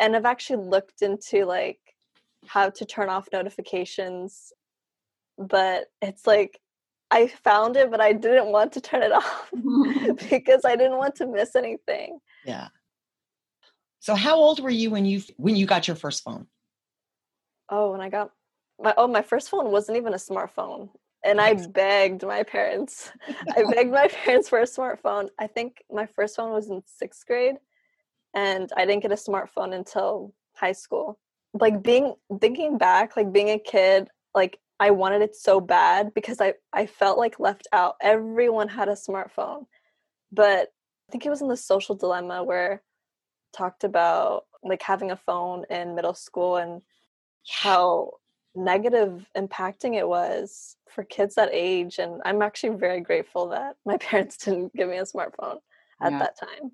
and 0.00 0.16
I've 0.16 0.24
actually 0.24 0.66
looked 0.66 1.02
into 1.02 1.44
like 1.44 1.78
how 2.48 2.70
to 2.70 2.84
turn 2.84 3.10
off 3.10 3.28
notifications, 3.32 4.52
but 5.38 5.84
it's 6.02 6.26
like 6.26 6.58
I 7.10 7.28
found 7.28 7.76
it, 7.76 7.90
but 7.90 8.00
I 8.00 8.12
didn't 8.12 8.46
want 8.46 8.72
to 8.72 8.80
turn 8.80 9.02
it 9.02 9.12
off 9.12 9.50
because 10.30 10.64
I 10.64 10.76
didn't 10.76 10.98
want 10.98 11.16
to 11.16 11.26
miss 11.26 11.56
anything. 11.56 12.20
Yeah. 12.44 12.68
So 14.00 14.14
how 14.14 14.36
old 14.36 14.60
were 14.60 14.70
you 14.70 14.90
when 14.90 15.04
you 15.04 15.22
when 15.36 15.56
you 15.56 15.66
got 15.66 15.88
your 15.88 15.96
first 15.96 16.22
phone? 16.22 16.46
Oh, 17.68 17.92
when 17.92 18.00
I 18.00 18.08
got 18.08 18.30
my 18.80 18.94
oh 18.96 19.08
my 19.08 19.22
first 19.22 19.50
phone 19.50 19.70
wasn't 19.70 19.98
even 19.98 20.14
a 20.14 20.18
smartphone. 20.18 20.90
And 21.24 21.40
I 21.40 21.54
mm. 21.54 21.72
begged 21.72 22.24
my 22.24 22.44
parents. 22.44 23.10
I 23.56 23.64
begged 23.74 23.90
my 23.90 24.08
parents 24.08 24.48
for 24.48 24.60
a 24.60 24.64
smartphone. 24.64 25.28
I 25.38 25.48
think 25.48 25.82
my 25.90 26.06
first 26.06 26.36
phone 26.36 26.52
was 26.52 26.70
in 26.70 26.80
6th 27.02 27.26
grade 27.26 27.56
and 28.34 28.70
I 28.76 28.86
didn't 28.86 29.02
get 29.02 29.12
a 29.12 29.16
smartphone 29.16 29.74
until 29.74 30.32
high 30.54 30.72
school. 30.72 31.18
Like 31.54 31.82
being 31.82 32.14
thinking 32.40 32.78
back, 32.78 33.16
like 33.16 33.32
being 33.32 33.50
a 33.50 33.58
kid, 33.58 34.08
like 34.34 34.60
I 34.80 34.90
wanted 34.90 35.22
it 35.22 35.34
so 35.34 35.60
bad 35.60 36.14
because 36.14 36.40
I, 36.40 36.54
I 36.72 36.86
felt 36.86 37.18
like 37.18 37.40
left 37.40 37.66
out. 37.72 37.96
Everyone 38.00 38.68
had 38.68 38.88
a 38.88 38.92
smartphone. 38.92 39.66
But 40.30 40.72
I 41.08 41.12
think 41.12 41.26
it 41.26 41.30
was 41.30 41.42
in 41.42 41.48
the 41.48 41.56
social 41.56 41.94
dilemma 41.94 42.44
where 42.44 42.82
talked 43.52 43.84
about 43.84 44.44
like 44.62 44.82
having 44.82 45.10
a 45.10 45.16
phone 45.16 45.64
in 45.70 45.94
middle 45.94 46.14
school 46.14 46.56
and 46.56 46.82
how 47.48 48.12
negative 48.54 49.26
impacting 49.36 49.96
it 49.96 50.06
was 50.06 50.76
for 50.88 51.04
kids 51.04 51.36
that 51.36 51.48
age 51.52 51.98
and 51.98 52.20
i'm 52.24 52.42
actually 52.42 52.76
very 52.76 53.00
grateful 53.00 53.48
that 53.48 53.76
my 53.86 53.96
parents 54.08 54.36
didn't 54.36 54.74
give 54.74 54.88
me 54.88 54.96
a 54.96 55.02
smartphone 55.02 55.58
at 56.02 56.12
Yeah. 56.12 56.18
that 56.18 56.38
time 56.38 56.72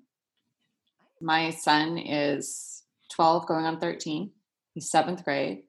My 1.21 1.51
son 1.51 1.97
is 1.97 2.83
12 3.11 3.47
going 3.47 3.65
on 3.65 3.79
13. 3.79 4.31
He's 4.73 4.89
seventh 4.89 5.23
grade 5.23 5.63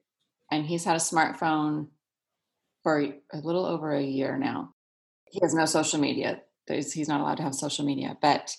and 0.51 0.65
he's 0.65 0.83
had 0.83 0.95
a 0.95 0.99
smartphone 0.99 1.87
for 2.87 3.01
a 3.33 3.39
little 3.43 3.65
over 3.65 3.93
a 3.93 4.01
year 4.01 4.37
now. 4.37 4.73
He 5.25 5.41
has 5.43 5.53
no 5.53 5.65
social 5.65 5.99
media. 5.99 6.39
He's 6.69 7.09
not 7.09 7.19
allowed 7.19 7.35
to 7.35 7.43
have 7.43 7.53
social 7.53 7.83
media, 7.83 8.17
but 8.21 8.55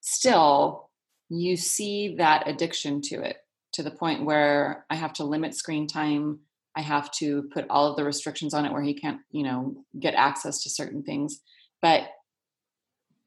still, 0.00 0.90
you 1.28 1.56
see 1.56 2.14
that 2.18 2.46
addiction 2.46 3.02
to 3.06 3.20
it 3.20 3.38
to 3.72 3.82
the 3.82 3.90
point 3.90 4.24
where 4.24 4.86
I 4.90 4.94
have 4.94 5.12
to 5.14 5.24
limit 5.24 5.56
screen 5.56 5.88
time. 5.88 6.38
I 6.76 6.82
have 6.82 7.10
to 7.14 7.50
put 7.52 7.66
all 7.68 7.90
of 7.90 7.96
the 7.96 8.04
restrictions 8.04 8.54
on 8.54 8.64
it 8.64 8.70
where 8.70 8.80
he 8.80 8.94
can't, 8.94 9.18
you 9.32 9.42
know, 9.42 9.74
get 9.98 10.14
access 10.14 10.62
to 10.62 10.70
certain 10.70 11.02
things. 11.02 11.40
But 11.82 12.04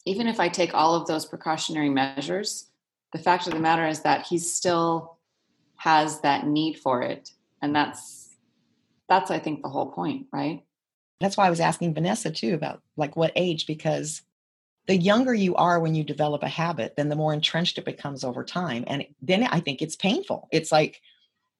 even 0.05 0.27
if 0.27 0.39
I 0.39 0.47
take 0.47 0.73
all 0.73 0.95
of 0.95 1.07
those 1.07 1.25
precautionary 1.25 1.89
measures, 1.89 2.69
the 3.11 3.19
fact 3.19 3.47
of 3.47 3.53
the 3.53 3.59
matter 3.59 3.85
is 3.85 3.99
that 4.03 4.27
he 4.27 4.37
still 4.37 5.17
has 5.75 6.21
that 6.21 6.47
need 6.47 6.79
for 6.79 7.01
it. 7.01 7.31
And 7.61 7.75
that's 7.75 8.26
that's 9.09 9.31
I 9.31 9.39
think 9.39 9.61
the 9.61 9.69
whole 9.69 9.91
point, 9.91 10.27
right? 10.31 10.63
That's 11.19 11.37
why 11.37 11.47
I 11.47 11.49
was 11.49 11.59
asking 11.59 11.93
Vanessa 11.93 12.31
too 12.31 12.53
about 12.53 12.81
like 12.95 13.15
what 13.15 13.31
age, 13.35 13.65
because 13.65 14.21
the 14.87 14.95
younger 14.95 15.33
you 15.33 15.55
are 15.55 15.79
when 15.79 15.95
you 15.95 16.03
develop 16.03 16.43
a 16.43 16.47
habit, 16.47 16.95
then 16.95 17.09
the 17.09 17.15
more 17.15 17.33
entrenched 17.33 17.77
it 17.77 17.85
becomes 17.85 18.23
over 18.23 18.43
time. 18.43 18.83
And 18.87 19.05
then 19.21 19.43
I 19.43 19.59
think 19.59 19.81
it's 19.81 19.95
painful. 19.95 20.47
It's 20.51 20.71
like, 20.71 21.01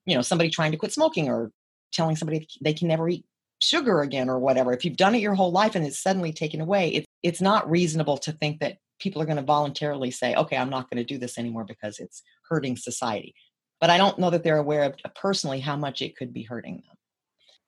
you 0.06 0.16
know, 0.16 0.22
somebody 0.22 0.50
trying 0.50 0.72
to 0.72 0.78
quit 0.78 0.94
smoking 0.94 1.28
or 1.28 1.52
telling 1.92 2.16
somebody 2.16 2.48
they 2.62 2.74
can 2.74 2.88
never 2.88 3.10
eat 3.10 3.26
sugar 3.60 4.02
again 4.02 4.30
or 4.30 4.40
whatever. 4.40 4.72
If 4.72 4.86
you've 4.86 4.98
done 4.98 5.16
it 5.16 5.22
your 5.22 5.36
whole 5.36 5.52
life 5.52 5.76
and 5.76 5.86
it's 5.86 6.02
suddenly 6.02 6.32
taken 6.32 6.62
away, 6.62 6.90
it's 6.90 7.08
it's 7.24 7.42
not 7.42 7.70
reasonable 7.70 8.18
to 8.20 8.32
think 8.32 8.60
that 8.60 8.78
people 9.00 9.22
are 9.22 9.26
going 9.26 9.38
to 9.38 9.44
voluntarily 9.44 10.12
say, 10.12 10.36
okay, 10.36 10.58
I'm 10.58 10.70
not 10.70 10.90
going 10.90 10.98
to 10.98 11.14
do 11.14 11.18
this 11.18 11.38
anymore 11.38 11.66
because 11.66 12.00
it's 12.00 12.24
hurting 12.50 12.78
society. 12.78 13.36
But 13.82 13.90
I 13.90 13.98
don't 13.98 14.18
know 14.18 14.30
that 14.30 14.44
they're 14.44 14.58
aware 14.58 14.84
of 14.84 14.96
personally 15.16 15.60
how 15.60 15.76
much 15.76 16.02
it 16.02 16.16
could 16.16 16.34
be 16.34 16.44
hurting 16.44 16.84
them 16.88 16.97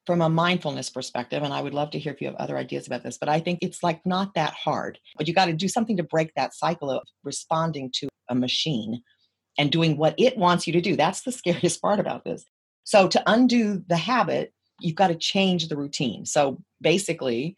from 0.10 0.22
a 0.22 0.30
mindfulness 0.30 0.90
perspective 0.90 1.44
and 1.44 1.54
i 1.54 1.62
would 1.62 1.74
love 1.74 1.92
to 1.92 2.00
hear 2.00 2.12
if 2.12 2.20
you 2.20 2.26
have 2.26 2.36
other 2.38 2.58
ideas 2.58 2.88
about 2.88 3.04
this 3.04 3.20
but 3.20 3.30
i 3.30 3.40
think 3.40 3.60
it's 3.62 3.84
like 3.84 4.04
not 4.08 4.34
that 4.34 4.54
hard 4.54 4.98
but 5.18 5.28
you 5.28 5.34
got 5.36 5.46
to 5.46 5.54
do 5.54 5.68
something 5.68 5.98
to 5.98 6.04
break 6.04 6.32
that 6.36 6.56
cycle 6.56 6.90
of 6.90 7.04
responding 7.24 7.92
to 7.94 8.10
a 8.30 8.34
machine 8.34 9.04
and 9.60 9.72
doing 9.72 9.98
what 9.98 10.16
it 10.18 10.38
wants 10.38 10.66
you 10.66 10.74
to 10.74 10.82
do. 10.82 10.96
That's 10.96 11.22
the 11.22 11.32
scariest 11.42 11.82
part 11.82 12.00
about 12.00 12.24
this. 12.24 12.46
So 12.86 13.08
to 13.10 13.22
undo 13.28 13.84
the 13.88 13.98
habit 13.98 14.54
you've 14.82 14.96
got 14.96 15.10
to 15.10 15.16
change 15.16 15.68
the 15.68 15.76
routine. 15.76 16.26
So 16.26 16.58
basically 16.82 17.58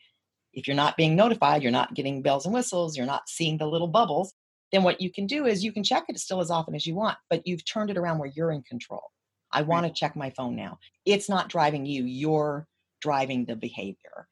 if 0.53 0.67
you're 0.67 0.75
not 0.75 0.97
being 0.97 1.15
notified 1.15 1.61
you're 1.63 1.71
not 1.71 1.93
getting 1.93 2.21
bells 2.21 2.45
and 2.45 2.53
whistles 2.53 2.97
you're 2.97 3.05
not 3.05 3.29
seeing 3.29 3.57
the 3.57 3.67
little 3.67 3.87
bubbles 3.87 4.33
then 4.73 4.83
what 4.83 4.99
you 4.99 5.11
can 5.11 5.27
do 5.27 5.45
is 5.45 5.63
you 5.63 5.71
can 5.71 5.83
check 5.83 6.03
it 6.09 6.19
still 6.19 6.41
as 6.41 6.51
often 6.51 6.75
as 6.75 6.85
you 6.85 6.93
want 6.93 7.17
but 7.29 7.45
you've 7.45 7.63
turned 7.63 7.89
it 7.89 7.97
around 7.97 8.17
where 8.17 8.31
you're 8.35 8.51
in 8.51 8.61
control 8.63 9.03
I 9.51 9.63
hmm. 9.63 9.69
want 9.69 9.85
to 9.85 9.93
check 9.93 10.15
my 10.15 10.29
phone 10.31 10.55
now. 10.55 10.79
It's 11.05 11.29
not 11.29 11.49
driving 11.49 11.85
you, 11.85 12.03
you're 12.03 12.67
driving 13.01 13.45
the 13.45 13.55
behavior. 13.55 14.27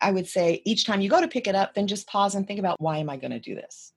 I 0.00 0.10
would 0.10 0.26
say 0.26 0.60
each 0.64 0.86
time 0.86 1.00
you 1.00 1.08
go 1.08 1.20
to 1.20 1.28
pick 1.28 1.46
it 1.46 1.54
up, 1.54 1.74
then 1.74 1.86
just 1.86 2.06
pause 2.06 2.34
and 2.34 2.46
think 2.46 2.58
about 2.58 2.80
why 2.80 2.98
am 2.98 3.08
I 3.08 3.16
going 3.16 3.30
to 3.30 3.40
do 3.40 3.54
this? 3.54 3.92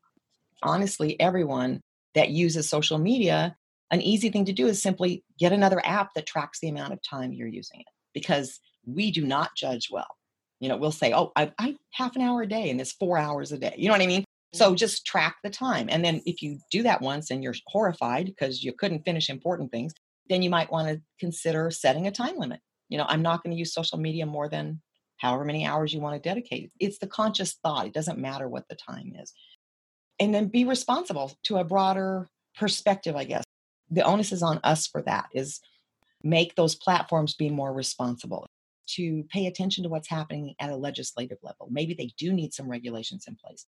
Honestly, 0.64 1.20
everyone 1.20 1.82
that 2.16 2.30
uses 2.30 2.70
social 2.70 2.98
media, 2.98 3.56
an 3.92 4.02
easy 4.02 4.30
thing 4.30 4.46
to 4.46 4.54
do 4.54 4.68
is 4.68 4.82
simply 4.82 5.24
get 5.38 5.52
another 5.52 5.86
app 5.86 6.14
that 6.16 6.26
tracks 6.26 6.60
the 6.60 6.70
amount 6.70 6.94
of 6.94 7.00
time 7.04 7.34
you're 7.34 7.48
using 7.48 7.82
it 7.82 7.88
because 8.14 8.60
we 8.86 9.12
do 9.12 9.26
not 9.26 9.56
judge 9.56 9.90
well. 9.92 10.16
You 10.60 10.70
know, 10.70 10.78
we'll 10.78 10.92
say, 10.92 11.14
oh, 11.14 11.32
I, 11.36 11.52
I 11.60 11.76
half 11.92 12.16
an 12.16 12.22
hour 12.22 12.42
a 12.42 12.48
day 12.48 12.70
and 12.70 12.82
it's 12.82 12.94
four 12.94 13.18
hours 13.18 13.52
a 13.52 13.58
day. 13.58 13.76
You 13.78 13.88
know 13.88 13.94
what 13.94 14.02
I 14.02 14.08
mean? 14.08 14.24
So 14.54 14.74
mm. 14.74 14.78
just 14.78 15.06
track 15.06 15.38
the 15.44 15.50
time. 15.50 15.88
And 15.90 16.04
then 16.04 16.22
if 16.26 16.42
you 16.42 16.60
do 16.72 16.84
that 16.84 17.02
once 17.02 17.30
and 17.30 17.44
you're 17.44 17.54
horrified 17.68 18.26
because 18.26 18.64
you 18.64 18.74
couldn't 18.74 19.04
finish 19.04 19.30
important 19.30 19.72
things, 19.72 19.94
then 20.30 20.42
you 20.42 20.50
might 20.50 20.72
want 20.72 20.88
to 20.88 21.02
consider 21.20 21.72
setting 21.72 22.08
a 22.08 22.12
time 22.12 22.38
limit. 22.38 22.60
You 22.90 22.98
know, 22.98 23.06
I'm 23.08 23.22
not 23.22 23.44
going 23.44 23.52
to 23.52 23.60
use 23.60 23.74
social 23.74 23.98
media 23.98 24.26
more 24.26 24.50
than 24.50 24.82
however 25.18 25.44
many 25.44 25.66
hours 25.66 25.94
you 25.94 26.00
want 26.00 26.22
to 26.22 26.30
dedicate. 26.30 26.72
It's 26.80 27.00
the 27.00 27.08
conscious 27.08 27.58
thought. 27.64 27.88
It 27.88 27.94
doesn't 27.94 28.20
matter 28.20 28.48
what 28.48 28.68
the 28.70 28.76
time 28.76 29.14
is. 29.20 29.34
And 30.20 30.34
then 30.34 30.48
be 30.48 30.66
responsible 30.66 31.34
to 31.44 31.58
a 31.58 31.64
broader 31.64 32.28
perspective, 32.56 33.16
I 33.16 33.26
guess. 33.26 33.44
The 33.90 34.04
onus 34.04 34.32
is 34.32 34.44
on 34.44 34.60
us 34.64 34.88
for 34.88 35.02
that 35.04 35.28
is 35.34 35.60
make 36.24 36.56
those 36.56 36.76
platforms 36.76 37.36
be 37.36 37.50
more 37.50 37.74
responsible 37.74 38.48
to 38.88 39.24
pay 39.30 39.48
attention 39.48 39.84
to 39.84 39.90
what's 39.90 40.10
happening 40.10 40.56
at 40.60 40.70
a 40.70 40.76
legislative 40.76 41.38
level. 41.44 41.68
Maybe 41.70 41.94
they 41.94 42.12
do 42.18 42.34
need 42.34 42.54
some 42.54 42.70
regulations 42.70 43.26
in 43.28 43.36
place. 43.36 43.66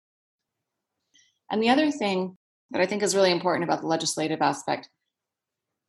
And 1.51 1.61
the 1.61 1.69
other 1.69 1.91
thing 1.91 2.37
that 2.71 2.81
I 2.81 2.85
think 2.85 3.03
is 3.03 3.15
really 3.15 3.31
important 3.31 3.63
about 3.63 3.81
the 3.81 3.87
legislative 3.87 4.41
aspect 4.41 4.89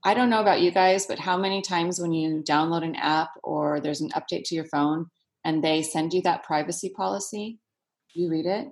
I 0.04 0.12
don't 0.12 0.28
know 0.28 0.40
about 0.40 0.60
you 0.60 0.70
guys, 0.70 1.06
but 1.06 1.18
how 1.18 1.38
many 1.38 1.62
times 1.62 1.98
when 1.98 2.12
you 2.12 2.42
download 2.46 2.84
an 2.84 2.94
app 2.94 3.30
or 3.42 3.80
there's 3.80 4.02
an 4.02 4.10
update 4.10 4.44
to 4.44 4.54
your 4.54 4.66
phone 4.66 5.06
and 5.44 5.64
they 5.64 5.82
send 5.82 6.12
you 6.12 6.20
that 6.22 6.42
privacy 6.42 6.90
policy, 6.90 7.58
you 8.12 8.30
read 8.30 8.44
it? 8.44 8.68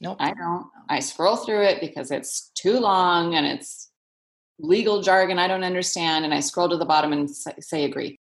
Nope. 0.00 0.18
I 0.20 0.32
don't. 0.32 0.66
I 0.88 1.00
scroll 1.00 1.36
through 1.36 1.64
it 1.64 1.80
because 1.80 2.12
it's 2.12 2.50
too 2.54 2.78
long 2.78 3.34
and 3.34 3.46
it's 3.46 3.90
legal 4.58 5.02
jargon 5.02 5.38
I 5.38 5.48
don't 5.48 5.64
understand. 5.64 6.24
And 6.24 6.32
I 6.32 6.40
scroll 6.40 6.68
to 6.68 6.76
the 6.76 6.84
bottom 6.84 7.12
and 7.12 7.28
say, 7.28 7.52
say 7.58 7.84
agree. 7.84 8.20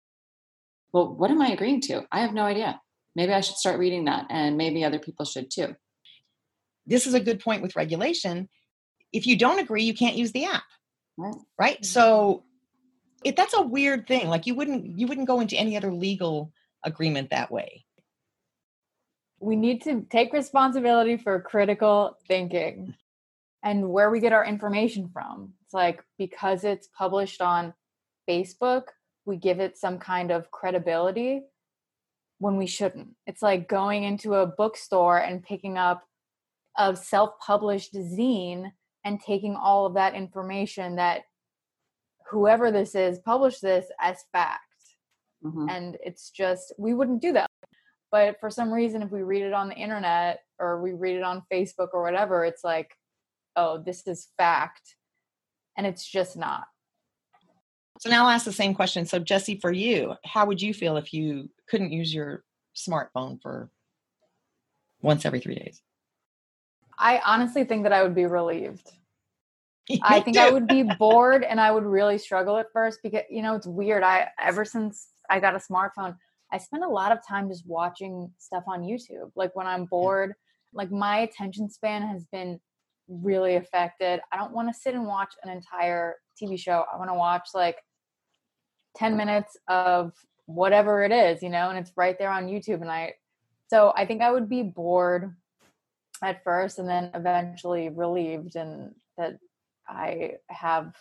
Well, 0.91 1.13
what 1.15 1.32
am 1.32 1.41
I 1.41 1.50
agreeing 1.50 1.82
to? 1.82 2.06
I 2.12 2.22
have 2.22 2.34
no 2.34 2.43
idea. 2.43 2.82
Maybe 3.15 3.32
I 3.32 3.41
should 3.41 3.56
start 3.56 3.80
reading 3.80 4.06
that 4.06 4.26
and 4.30 4.58
maybe 4.58 4.84
other 4.84 5.00
people 5.00 5.26
should 5.26 5.50
too. 5.50 5.76
This 6.86 7.08
is 7.08 7.13
a 7.13 7.19
good 7.19 7.39
point 7.39 7.62
with 7.62 7.76
regulation. 7.76 8.50
If 9.13 9.28
you 9.28 9.38
don't 9.38 9.60
agree, 9.60 9.84
you 9.84 9.93
can't 9.93 10.15
use 10.15 10.32
the 10.32 10.45
app. 10.45 10.63
Right. 11.17 11.36
Right. 11.58 11.76
Mm-hmm. 11.76 11.86
So 11.86 12.43
it, 13.23 13.36
that's 13.36 13.53
a 13.53 13.62
weird 13.62 14.08
thing. 14.08 14.29
Like 14.29 14.47
you 14.47 14.55
wouldn't 14.55 14.97
you 14.97 15.08
wouldn't 15.08 15.27
go 15.27 15.39
into 15.39 15.58
any 15.58 15.77
other 15.77 15.91
legal 15.93 16.51
agreement 16.84 17.29
that 17.32 17.51
way. 17.51 17.86
we 19.39 19.55
need 19.55 19.82
to 19.84 20.05
take 20.10 20.34
responsibility 20.34 21.17
for 21.17 21.39
critical 21.41 22.17
thinking 22.27 22.95
and 23.63 23.89
where 23.89 24.10
we 24.10 24.19
get 24.19 24.34
our 24.34 24.45
information 24.45 25.10
from. 25.13 25.53
It's 25.63 25.73
like 25.73 26.03
because 26.17 26.63
it's 26.63 26.89
published 26.97 27.41
on 27.41 27.73
Facebook, 28.29 28.84
we 29.25 29.38
give 29.38 29.60
it 29.60 29.77
some 29.77 29.97
kind 29.99 30.32
of 30.32 30.51
credibility 30.51 31.41
when 32.39 32.58
we 32.58 32.67
shouldn't. 32.67 33.10
It's 33.27 33.41
like 33.41 33.67
going 33.67 34.03
into 34.03 34.36
a 34.36 34.45
bookstore 34.47 35.17
and 35.17 35.43
picking 35.43 35.77
up 35.77 36.03
a 36.77 36.95
self 36.95 37.32
published 37.45 37.93
zine 37.93 38.71
and 39.05 39.19
taking 39.21 39.55
all 39.55 39.86
of 39.86 39.93
that 39.95 40.15
information 40.15 40.95
that 40.97 41.23
whoever 42.30 42.72
this 42.72 42.96
is 42.96 43.20
published 43.20 43.62
this 43.62 43.88
as 44.00 44.24
fact 44.32 44.63
Mhm. 45.44 45.70
and 45.70 45.98
it's 46.04 46.30
just 46.32 46.74
we 46.78 46.94
wouldn't 46.94 47.22
do 47.22 47.32
that 47.34 47.50
but 48.12 48.39
for 48.39 48.50
some 48.50 48.72
reason 48.72 49.02
if 49.02 49.12
we 49.12 49.22
read 49.24 49.44
it 49.44 49.54
on 49.54 49.70
the 49.70 49.76
internet 49.76 50.44
or 50.60 50.82
we 50.82 50.92
read 50.94 51.15
it 51.15 51.24
on 51.24 51.44
facebook 51.52 51.89
or 51.94 52.02
whatever 52.04 52.44
it's 52.44 52.63
like 52.63 52.94
oh 53.56 53.78
this 53.78 54.06
is 54.08 54.28
fact 54.38 54.96
and 55.78 55.88
it's 55.88 56.06
just 56.06 56.36
not 56.38 56.65
So 58.02 58.10
now 58.10 58.24
I'll 58.24 58.30
ask 58.32 58.46
the 58.46 58.54
same 58.54 58.74
question. 58.74 59.06
So 59.06 59.20
Jesse, 59.20 59.60
for 59.60 59.74
you, 59.74 60.15
how 60.24 60.46
would 60.46 60.62
you 60.62 60.74
feel 60.74 60.96
if 60.96 61.13
you 61.13 61.50
couldn't 61.68 61.92
use 61.92 62.13
your 62.13 62.46
smartphone 62.74 63.42
for 63.42 63.70
once 65.02 65.26
every 65.26 65.39
three 65.42 65.56
days? 65.56 65.82
i 66.98 67.20
honestly 67.26 67.63
think 67.65 67.84
that 67.84 67.94
i 67.94 68.02
would 68.04 68.15
be 68.15 68.26
relieved 68.26 68.92
I 70.04 70.19
think 70.19 70.38
i 70.38 70.49
would 70.49 70.67
be 70.67 70.84
bored 70.84 71.43
and 71.43 71.60
i 71.60 71.71
would 71.71 71.84
really 71.84 72.17
struggle 72.17 72.58
at 72.58 72.71
first 72.71 72.99
because 73.04 73.23
you 73.30 73.41
know 73.41 73.56
it's 73.56 73.67
weird. 73.67 74.04
I 74.04 74.30
ever 74.39 74.65
since 74.65 75.08
i 75.30 75.39
got 75.39 75.56
a 75.56 75.60
smartphone 75.60 76.15
i 76.52 76.58
spend 76.58 76.84
a 76.84 76.89
lot 76.89 77.12
of 77.12 77.25
time 77.28 77.49
just 77.49 77.65
watching 77.65 78.32
stuff 78.38 78.63
on 78.67 78.82
youtube. 78.82 79.32
Like 79.36 79.56
when 79.56 79.67
i'm 79.67 79.86
bored 79.86 80.36
like 80.73 80.91
my 80.91 81.19
attention 81.19 81.69
span 81.69 82.04
has 82.04 82.25
been 82.25 82.60
really 83.08 83.56
affected. 83.56 84.21
I 84.32 84.38
don't 84.38 84.54
want 84.54 84.71
to 84.71 84.80
sit 84.80 84.93
and 84.93 85.08
watch 85.08 85.34
an 85.43 85.49
entire 85.49 86.17
tv 86.39 86.60
show. 86.60 86.86
I 86.93 86.97
want 86.97 87.10
to 87.10 87.15
watch 87.15 87.49
like 87.56 87.78
10 88.97 89.17
minutes 89.17 89.58
of 89.67 90.13
whatever 90.45 91.04
it 91.04 91.12
is 91.12 91.43
you 91.43 91.49
know 91.49 91.69
and 91.69 91.78
it's 91.78 91.91
right 91.95 92.17
there 92.17 92.32
on 92.32 92.47
youtube. 92.47 92.82
And 92.82 92.89
i 92.89 93.13
so 93.67 93.93
i 93.95 94.06
think 94.06 94.21
i 94.21 94.32
would 94.32 94.49
be 94.49 94.63
bored 94.63 95.36
at 96.23 96.43
first 96.43 96.80
and 96.80 96.89
then 96.89 97.12
eventually 97.13 97.89
relieved 97.89 98.56
and 98.56 98.93
that 99.17 99.38
I 99.89 100.36
have 100.47 100.95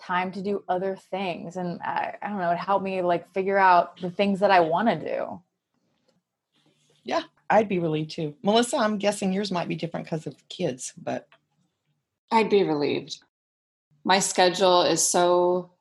time 0.00 0.32
to 0.32 0.42
do 0.42 0.62
other 0.68 0.96
things 1.10 1.56
and 1.56 1.80
I, 1.82 2.16
I 2.22 2.28
don't 2.28 2.38
know 2.38 2.50
it 2.50 2.58
helped 2.58 2.84
me 2.84 3.02
like 3.02 3.32
figure 3.34 3.58
out 3.58 4.00
the 4.00 4.10
things 4.10 4.40
that 4.40 4.50
I 4.50 4.60
want 4.60 4.88
to 4.88 4.96
do. 4.96 5.40
Yeah, 7.04 7.22
I'd 7.50 7.68
be 7.68 7.78
relieved 7.78 8.10
too. 8.10 8.34
Melissa, 8.42 8.76
I'm 8.76 8.98
guessing 8.98 9.32
yours 9.32 9.50
might 9.50 9.68
be 9.68 9.74
different 9.74 10.06
because 10.06 10.26
of 10.26 10.36
kids, 10.48 10.92
but 10.96 11.28
I'd 12.30 12.50
be 12.50 12.62
relieved. 12.62 13.18
My 14.04 14.20
schedule 14.20 14.82
is 14.82 15.06
so 15.06 15.72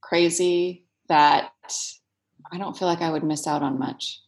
crazy 0.00 0.86
that 1.08 1.52
I 2.50 2.58
don't 2.58 2.76
feel 2.76 2.88
like 2.88 3.00
I 3.00 3.10
would 3.10 3.24
miss 3.24 3.46
out 3.46 3.62
on 3.62 3.78
much. 3.78 4.20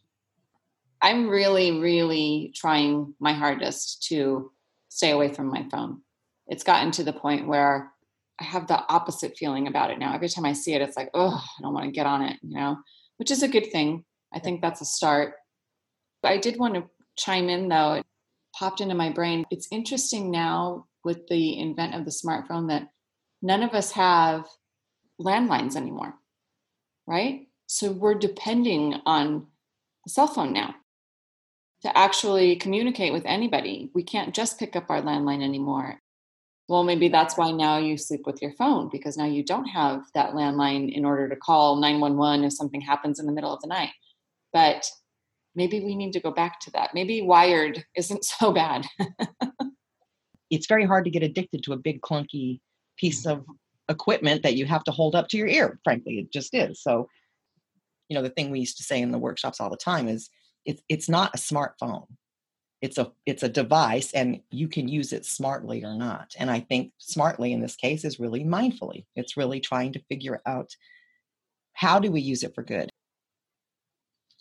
I'm 1.01 1.29
really, 1.29 1.79
really 1.79 2.51
trying 2.55 3.13
my 3.19 3.33
hardest 3.33 4.03
to 4.07 4.51
stay 4.89 5.11
away 5.11 5.31
from 5.33 5.47
my 5.47 5.67
phone. 5.69 6.01
It's 6.47 6.63
gotten 6.63 6.91
to 6.91 7.03
the 7.03 7.13
point 7.13 7.47
where 7.47 7.91
I 8.39 8.43
have 8.43 8.67
the 8.67 8.83
opposite 8.89 9.37
feeling 9.37 9.67
about 9.67 9.91
it 9.91 9.99
now. 9.99 10.13
Every 10.13 10.29
time 10.29 10.45
I 10.45 10.53
see 10.53 10.73
it, 10.73 10.81
it's 10.81 10.97
like, 10.97 11.09
oh, 11.13 11.41
I 11.57 11.61
don't 11.61 11.73
want 11.73 11.85
to 11.85 11.91
get 11.91 12.05
on 12.05 12.21
it, 12.21 12.37
you 12.41 12.57
know, 12.57 12.77
which 13.17 13.31
is 13.31 13.43
a 13.43 13.47
good 13.47 13.71
thing. 13.71 14.03
I 14.33 14.39
think 14.39 14.61
that's 14.61 14.81
a 14.81 14.85
start. 14.85 15.35
But 16.21 16.31
I 16.31 16.37
did 16.37 16.59
want 16.59 16.75
to 16.75 16.89
chime 17.15 17.49
in 17.49 17.69
though. 17.69 17.93
It 17.93 18.05
popped 18.57 18.81
into 18.81 18.95
my 18.95 19.09
brain. 19.09 19.45
It's 19.51 19.67
interesting 19.71 20.31
now 20.31 20.87
with 21.03 21.27
the 21.27 21.59
invent 21.59 21.95
of 21.95 22.03
the 22.03 22.11
smartphone 22.11 22.67
that 22.69 22.89
none 23.41 23.63
of 23.63 23.73
us 23.73 23.91
have 23.91 24.45
landlines 25.21 25.75
anymore, 25.75 26.15
right? 27.07 27.47
So 27.67 27.91
we're 27.91 28.15
depending 28.15 28.95
on 29.05 29.47
the 30.03 30.09
cell 30.09 30.27
phone 30.27 30.53
now 30.53 30.75
to 31.83 31.97
actually 31.97 32.55
communicate 32.55 33.13
with 33.13 33.25
anybody. 33.25 33.91
We 33.93 34.03
can't 34.03 34.33
just 34.33 34.59
pick 34.59 34.75
up 34.75 34.89
our 34.89 35.01
landline 35.01 35.43
anymore. 35.43 36.01
Well, 36.67 36.83
maybe 36.83 37.09
that's 37.09 37.37
why 37.37 37.51
now 37.51 37.77
you 37.77 37.97
sleep 37.97 38.21
with 38.25 38.41
your 38.41 38.51
phone 38.53 38.89
because 38.91 39.17
now 39.17 39.25
you 39.25 39.43
don't 39.43 39.67
have 39.67 40.03
that 40.15 40.31
landline 40.31 40.91
in 40.91 41.05
order 41.05 41.29
to 41.29 41.35
call 41.35 41.75
911 41.75 42.43
if 42.43 42.53
something 42.53 42.81
happens 42.81 43.19
in 43.19 43.27
the 43.27 43.31
middle 43.31 43.53
of 43.53 43.61
the 43.61 43.67
night. 43.67 43.91
But 44.51 44.89
maybe 45.53 45.79
we 45.79 45.95
need 45.95 46.13
to 46.13 46.19
go 46.19 46.31
back 46.31 46.59
to 46.61 46.71
that. 46.71 46.93
Maybe 46.93 47.21
wired 47.21 47.85
isn't 47.95 48.25
so 48.25 48.51
bad. 48.51 48.87
it's 50.49 50.67
very 50.67 50.85
hard 50.85 51.05
to 51.05 51.11
get 51.11 51.23
addicted 51.23 51.63
to 51.63 51.73
a 51.73 51.77
big 51.77 52.01
clunky 52.01 52.59
piece 52.97 53.25
of 53.25 53.45
equipment 53.89 54.43
that 54.43 54.55
you 54.55 54.65
have 54.65 54.83
to 54.83 54.91
hold 54.91 55.15
up 55.15 55.27
to 55.27 55.37
your 55.37 55.47
ear 55.47 55.79
frankly 55.83 56.17
it 56.17 56.31
just 56.31 56.55
is 56.55 56.81
so 56.81 57.07
you 58.09 58.15
know 58.15 58.23
the 58.23 58.29
thing 58.29 58.49
we 58.49 58.59
used 58.59 58.77
to 58.77 58.83
say 58.83 58.99
in 58.99 59.11
the 59.11 59.17
workshops 59.17 59.59
all 59.59 59.69
the 59.69 59.77
time 59.77 60.07
is 60.07 60.29
it's 60.65 60.81
it's 60.89 61.07
not 61.07 61.33
a 61.35 61.37
smartphone 61.37 62.07
it's 62.81 62.97
a 62.97 63.11
it's 63.25 63.43
a 63.43 63.49
device 63.49 64.11
and 64.13 64.41
you 64.51 64.67
can 64.67 64.87
use 64.87 65.13
it 65.13 65.25
smartly 65.25 65.83
or 65.83 65.95
not. 65.95 66.33
And 66.37 66.51
i 66.51 66.59
think 66.59 66.91
smartly 66.97 67.53
in 67.53 67.61
this 67.61 67.75
case 67.75 68.03
is 68.03 68.19
really 68.19 68.43
mindfully. 68.43 69.05
It's 69.15 69.37
really 69.37 69.59
trying 69.59 69.93
to 69.93 70.03
figure 70.09 70.41
out 70.45 70.69
how 71.73 71.99
do 71.99 72.11
we 72.11 72.21
use 72.21 72.43
it 72.43 72.53
for 72.53 72.63
good. 72.63 72.89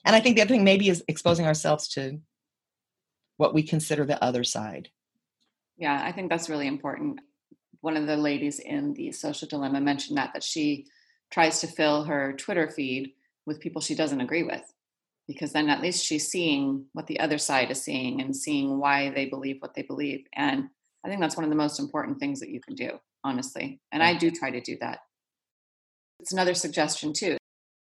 And 0.05 0.17
i 0.17 0.21
think 0.21 0.37
the 0.37 0.43
other 0.43 0.55
thing 0.55 0.65
maybe 0.65 0.89
is 0.89 1.05
exposing 1.09 1.47
ourselves 1.47 1.89
to 1.89 2.21
what 3.37 3.55
we 3.55 3.63
consider 3.63 4.05
the 4.05 4.23
other 4.23 4.45
side. 4.45 4.89
Yeah 5.77 6.01
i 6.05 6.13
think 6.13 6.31
that's 6.31 6.51
really 6.51 6.67
important. 6.67 7.21
One 7.81 7.97
of 7.97 8.07
the 8.07 8.17
ladies 8.17 8.61
in 8.61 8.95
the 8.95 9.13
social 9.13 9.47
dilemma 9.47 9.81
mentioned 9.81 10.19
that 10.19 10.33
that 10.33 10.43
she 10.43 10.87
tries 11.31 11.61
to 11.61 11.67
fill 11.67 12.05
her 12.05 12.33
twitter 12.35 12.69
feed 12.71 13.13
with 13.47 13.61
people 13.61 13.81
she 13.81 13.95
doesn't 13.95 14.21
agree 14.21 14.43
with 14.43 14.74
because 15.27 15.53
then 15.53 15.69
at 15.69 15.81
least 15.81 16.05
she's 16.05 16.29
seeing 16.29 16.85
what 16.93 17.07
the 17.07 17.19
other 17.21 17.39
side 17.39 17.71
is 17.71 17.83
seeing 17.83 18.21
and 18.21 18.37
seeing 18.37 18.79
why 18.79 19.11
they 19.11 19.27
believe 19.27 19.57
what 19.61 19.75
they 19.75 19.83
believe 19.83 20.27
and 20.35 20.69
i 21.05 21.09
think 21.09 21.21
that's 21.21 21.37
one 21.37 21.45
of 21.45 21.51
the 21.51 21.57
most 21.57 21.79
important 21.79 22.19
things 22.19 22.41
that 22.41 22.51
you 22.51 22.61
can 22.61 22.75
do 22.75 22.91
honestly 23.23 23.81
and 23.93 24.03
i 24.03 24.15
do 24.15 24.31
try 24.31 24.51
to 24.51 24.61
do 24.61 24.77
that 24.81 25.01
it's 26.21 26.33
another 26.33 26.55
suggestion 26.55 27.13
too 27.13 27.37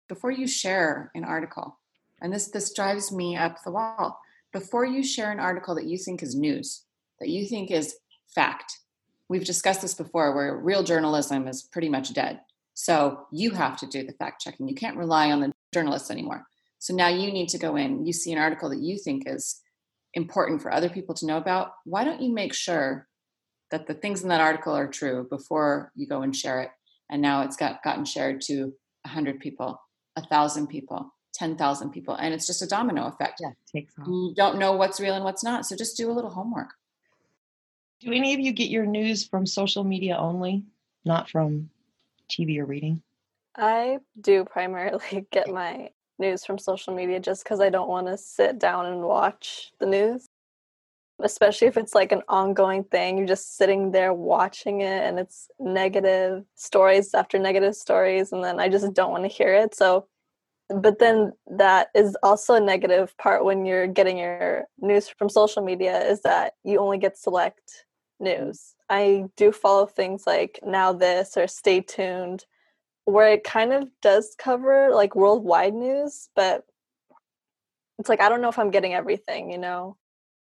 before 0.08 0.30
you 0.30 0.46
share 0.46 1.10
an 1.14 1.24
article 1.24 1.78
and 2.20 2.32
this 2.32 2.48
this 2.48 2.72
drives 2.74 3.12
me 3.12 3.36
up 3.36 3.62
the 3.64 3.70
wall 3.70 4.18
before 4.52 4.84
you 4.84 5.02
share 5.02 5.30
an 5.30 5.40
article 5.40 5.74
that 5.74 5.86
you 5.86 5.96
think 5.96 6.22
is 6.22 6.34
news 6.34 6.84
that 7.20 7.28
you 7.28 7.46
think 7.46 7.70
is 7.70 7.96
fact 8.34 8.80
we've 9.30 9.44
discussed 9.44 9.80
this 9.80 9.94
before 9.94 10.34
where 10.34 10.56
real 10.56 10.82
journalism 10.82 11.46
is 11.46 11.62
pretty 11.62 11.88
much 11.88 12.12
dead. 12.12 12.40
So 12.74 13.26
you 13.30 13.52
have 13.52 13.78
to 13.78 13.86
do 13.86 14.04
the 14.04 14.12
fact 14.12 14.42
checking. 14.42 14.68
You 14.68 14.74
can't 14.74 14.96
rely 14.96 15.30
on 15.30 15.40
the 15.40 15.52
journalists 15.72 16.10
anymore. 16.10 16.44
So 16.80 16.94
now 16.94 17.08
you 17.08 17.30
need 17.30 17.50
to 17.50 17.58
go 17.58 17.76
in, 17.76 18.06
you 18.06 18.12
see 18.12 18.32
an 18.32 18.38
article 18.38 18.70
that 18.70 18.80
you 18.80 18.98
think 18.98 19.24
is 19.26 19.60
important 20.14 20.62
for 20.62 20.72
other 20.72 20.88
people 20.88 21.14
to 21.16 21.26
know 21.26 21.36
about. 21.36 21.72
Why 21.84 22.04
don't 22.04 22.22
you 22.22 22.32
make 22.32 22.54
sure 22.54 23.06
that 23.70 23.86
the 23.86 23.92
things 23.92 24.22
in 24.22 24.30
that 24.30 24.40
article 24.40 24.74
are 24.74 24.88
true 24.88 25.26
before 25.28 25.92
you 25.94 26.06
go 26.06 26.22
and 26.22 26.34
share 26.34 26.62
it? 26.62 26.70
And 27.10 27.20
now 27.20 27.42
it's 27.42 27.56
got 27.56 27.82
gotten 27.82 28.06
shared 28.06 28.40
to 28.46 28.72
100 29.02 29.40
people, 29.40 29.78
1,000 30.14 30.68
people, 30.68 31.12
10,000 31.34 31.90
people. 31.90 32.14
And 32.14 32.32
it's 32.32 32.46
just 32.46 32.62
a 32.62 32.66
domino 32.66 33.06
effect. 33.08 33.40
Yeah, 33.42 33.50
takes 33.70 33.92
off. 33.98 34.06
You 34.06 34.32
don't 34.34 34.58
know 34.58 34.72
what's 34.72 35.00
real 35.00 35.14
and 35.14 35.24
what's 35.24 35.44
not. 35.44 35.66
So 35.66 35.76
just 35.76 35.98
do 35.98 36.10
a 36.10 36.14
little 36.14 36.30
homework. 36.30 36.70
Do 38.00 38.10
any 38.10 38.32
of 38.32 38.40
you 38.40 38.52
get 38.52 38.70
your 38.70 38.86
news 38.86 39.26
from 39.26 39.44
social 39.44 39.84
media 39.84 40.16
only, 40.16 40.64
not 41.04 41.28
from 41.28 41.68
TV 42.30 42.58
or 42.58 42.64
reading? 42.64 43.02
I 43.54 43.98
do 44.18 44.46
primarily 44.46 45.26
get 45.30 45.52
my 45.52 45.90
news 46.20 46.44
from 46.44 46.58
social 46.58 46.94
media 46.94 47.18
just 47.18 47.42
because 47.42 47.60
I 47.60 47.70
don't 47.70 47.88
want 47.88 48.06
to 48.06 48.16
sit 48.16 48.58
down 48.58 48.86
and 48.86 49.02
watch 49.02 49.72
the 49.80 49.86
news. 49.86 50.28
Especially 51.22 51.66
if 51.66 51.76
it's 51.76 51.94
like 51.94 52.12
an 52.12 52.22
ongoing 52.28 52.84
thing, 52.84 53.18
you're 53.18 53.26
just 53.26 53.56
sitting 53.56 53.90
there 53.90 54.14
watching 54.14 54.80
it 54.80 55.02
and 55.02 55.18
it's 55.18 55.48
negative 55.58 56.44
stories 56.54 57.12
after 57.12 57.38
negative 57.38 57.74
stories, 57.74 58.32
and 58.32 58.42
then 58.42 58.58
I 58.58 58.68
just 58.68 58.94
don't 58.94 59.10
want 59.10 59.24
to 59.24 59.28
hear 59.28 59.52
it. 59.54 59.74
So, 59.74 60.06
but 60.68 60.98
then 60.98 61.32
that 61.46 61.88
is 61.94 62.16
also 62.22 62.54
a 62.54 62.60
negative 62.60 63.14
part 63.18 63.44
when 63.44 63.66
you're 63.66 63.86
getting 63.86 64.16
your 64.16 64.64
news 64.80 65.08
from 65.08 65.28
social 65.28 65.62
media 65.62 66.00
is 66.08 66.22
that 66.22 66.54
you 66.64 66.78
only 66.78 66.96
get 66.96 67.18
select 67.18 67.84
news. 68.18 68.74
I 68.88 69.24
do 69.36 69.52
follow 69.52 69.86
things 69.86 70.24
like 70.26 70.60
Now 70.64 70.92
This 70.92 71.36
or 71.36 71.46
Stay 71.48 71.80
Tuned, 71.80 72.46
where 73.10 73.32
it 73.32 73.44
kind 73.44 73.72
of 73.72 73.88
does 74.00 74.34
cover 74.38 74.90
like 74.92 75.14
worldwide 75.14 75.74
news, 75.74 76.28
but 76.34 76.64
it's 77.98 78.08
like 78.08 78.20
I 78.20 78.28
don't 78.28 78.40
know 78.40 78.48
if 78.48 78.58
I'm 78.58 78.70
getting 78.70 78.94
everything, 78.94 79.50
you 79.50 79.58
know? 79.58 79.96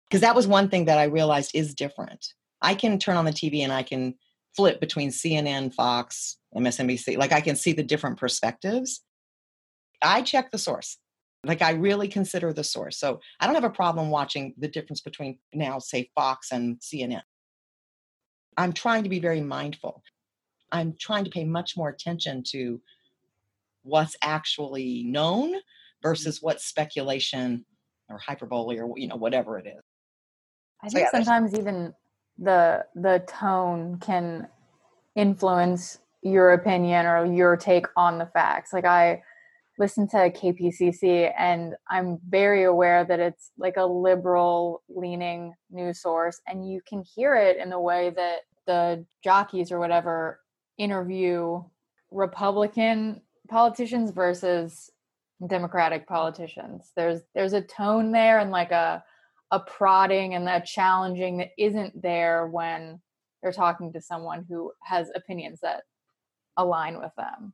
Because 0.09 0.21
that 0.21 0.35
was 0.35 0.47
one 0.47 0.69
thing 0.69 0.85
that 0.85 0.97
I 0.97 1.03
realized 1.03 1.51
is 1.53 1.75
different. 1.75 2.33
I 2.61 2.73
can 2.73 2.97
turn 2.97 3.17
on 3.17 3.25
the 3.25 3.31
TV 3.31 3.59
and 3.61 3.71
I 3.71 3.83
can 3.83 4.15
flip 4.55 4.79
between 4.79 5.09
CNN, 5.09 5.73
Fox, 5.73 6.37
MSNBC. 6.55 7.17
Like 7.17 7.31
I 7.31 7.41
can 7.41 7.55
see 7.55 7.73
the 7.73 7.83
different 7.83 8.17
perspectives. 8.17 9.01
I 10.01 10.21
check 10.21 10.51
the 10.51 10.57
source. 10.57 10.97
Like 11.45 11.61
I 11.61 11.71
really 11.71 12.07
consider 12.07 12.51
the 12.51 12.63
source. 12.63 12.97
So 12.97 13.21
I 13.39 13.45
don't 13.45 13.55
have 13.55 13.63
a 13.63 13.69
problem 13.69 14.09
watching 14.09 14.53
the 14.57 14.67
difference 14.67 15.01
between 15.01 15.39
now, 15.53 15.79
say, 15.79 16.09
Fox 16.15 16.51
and 16.51 16.79
CNN. 16.79 17.21
I'm 18.57 18.73
trying 18.73 19.03
to 19.03 19.09
be 19.09 19.19
very 19.19 19.39
mindful. 19.39 20.03
I'm 20.71 20.95
trying 20.99 21.23
to 21.25 21.29
pay 21.29 21.45
much 21.45 21.75
more 21.77 21.89
attention 21.89 22.43
to 22.51 22.81
what's 23.83 24.15
actually 24.21 25.03
known 25.03 25.49
mm-hmm. 25.49 26.07
versus 26.07 26.41
what 26.41 26.61
speculation 26.61 27.65
or 28.09 28.17
hyperbole 28.17 28.79
or 28.79 28.97
you 28.97 29.07
know 29.07 29.15
whatever 29.15 29.57
it 29.57 29.67
is. 29.67 29.83
I 30.83 30.89
think 30.89 31.07
so, 31.09 31.17
yeah, 31.17 31.23
sometimes 31.23 31.57
even 31.57 31.93
the 32.37 32.85
the 32.95 33.23
tone 33.27 33.99
can 33.99 34.47
influence 35.15 35.99
your 36.21 36.51
opinion 36.51 37.05
or 37.05 37.25
your 37.25 37.55
take 37.57 37.85
on 37.95 38.17
the 38.17 38.25
facts. 38.27 38.73
Like 38.73 38.85
I 38.85 39.21
listen 39.77 40.07
to 40.09 40.29
KPCC 40.29 41.31
and 41.37 41.73
I'm 41.89 42.19
very 42.27 42.65
aware 42.65 43.05
that 43.05 43.19
it's 43.19 43.51
like 43.57 43.77
a 43.77 43.85
liberal 43.85 44.83
leaning 44.89 45.53
news 45.71 46.01
source 46.01 46.41
and 46.47 46.69
you 46.69 46.81
can 46.87 47.01
hear 47.15 47.35
it 47.35 47.57
in 47.57 47.69
the 47.69 47.79
way 47.79 48.09
that 48.09 48.39
the 48.67 49.05
jockeys 49.23 49.71
or 49.71 49.79
whatever 49.79 50.39
interview 50.79 51.61
Republican 52.09 53.21
politicians 53.47 54.09
versus 54.09 54.89
Democratic 55.45 56.07
politicians. 56.07 56.91
There's 56.95 57.21
there's 57.35 57.53
a 57.53 57.61
tone 57.61 58.11
there 58.11 58.39
and 58.39 58.49
like 58.51 58.71
a 58.71 59.03
a 59.51 59.59
prodding 59.59 60.33
and 60.33 60.47
a 60.47 60.61
challenging 60.61 61.37
that 61.37 61.51
isn't 61.57 62.01
there 62.01 62.47
when 62.47 62.99
they're 63.41 63.51
talking 63.51 63.93
to 63.93 64.01
someone 64.01 64.45
who 64.47 64.71
has 64.83 65.09
opinions 65.15 65.59
that 65.61 65.83
align 66.57 66.99
with 66.99 67.11
them. 67.17 67.53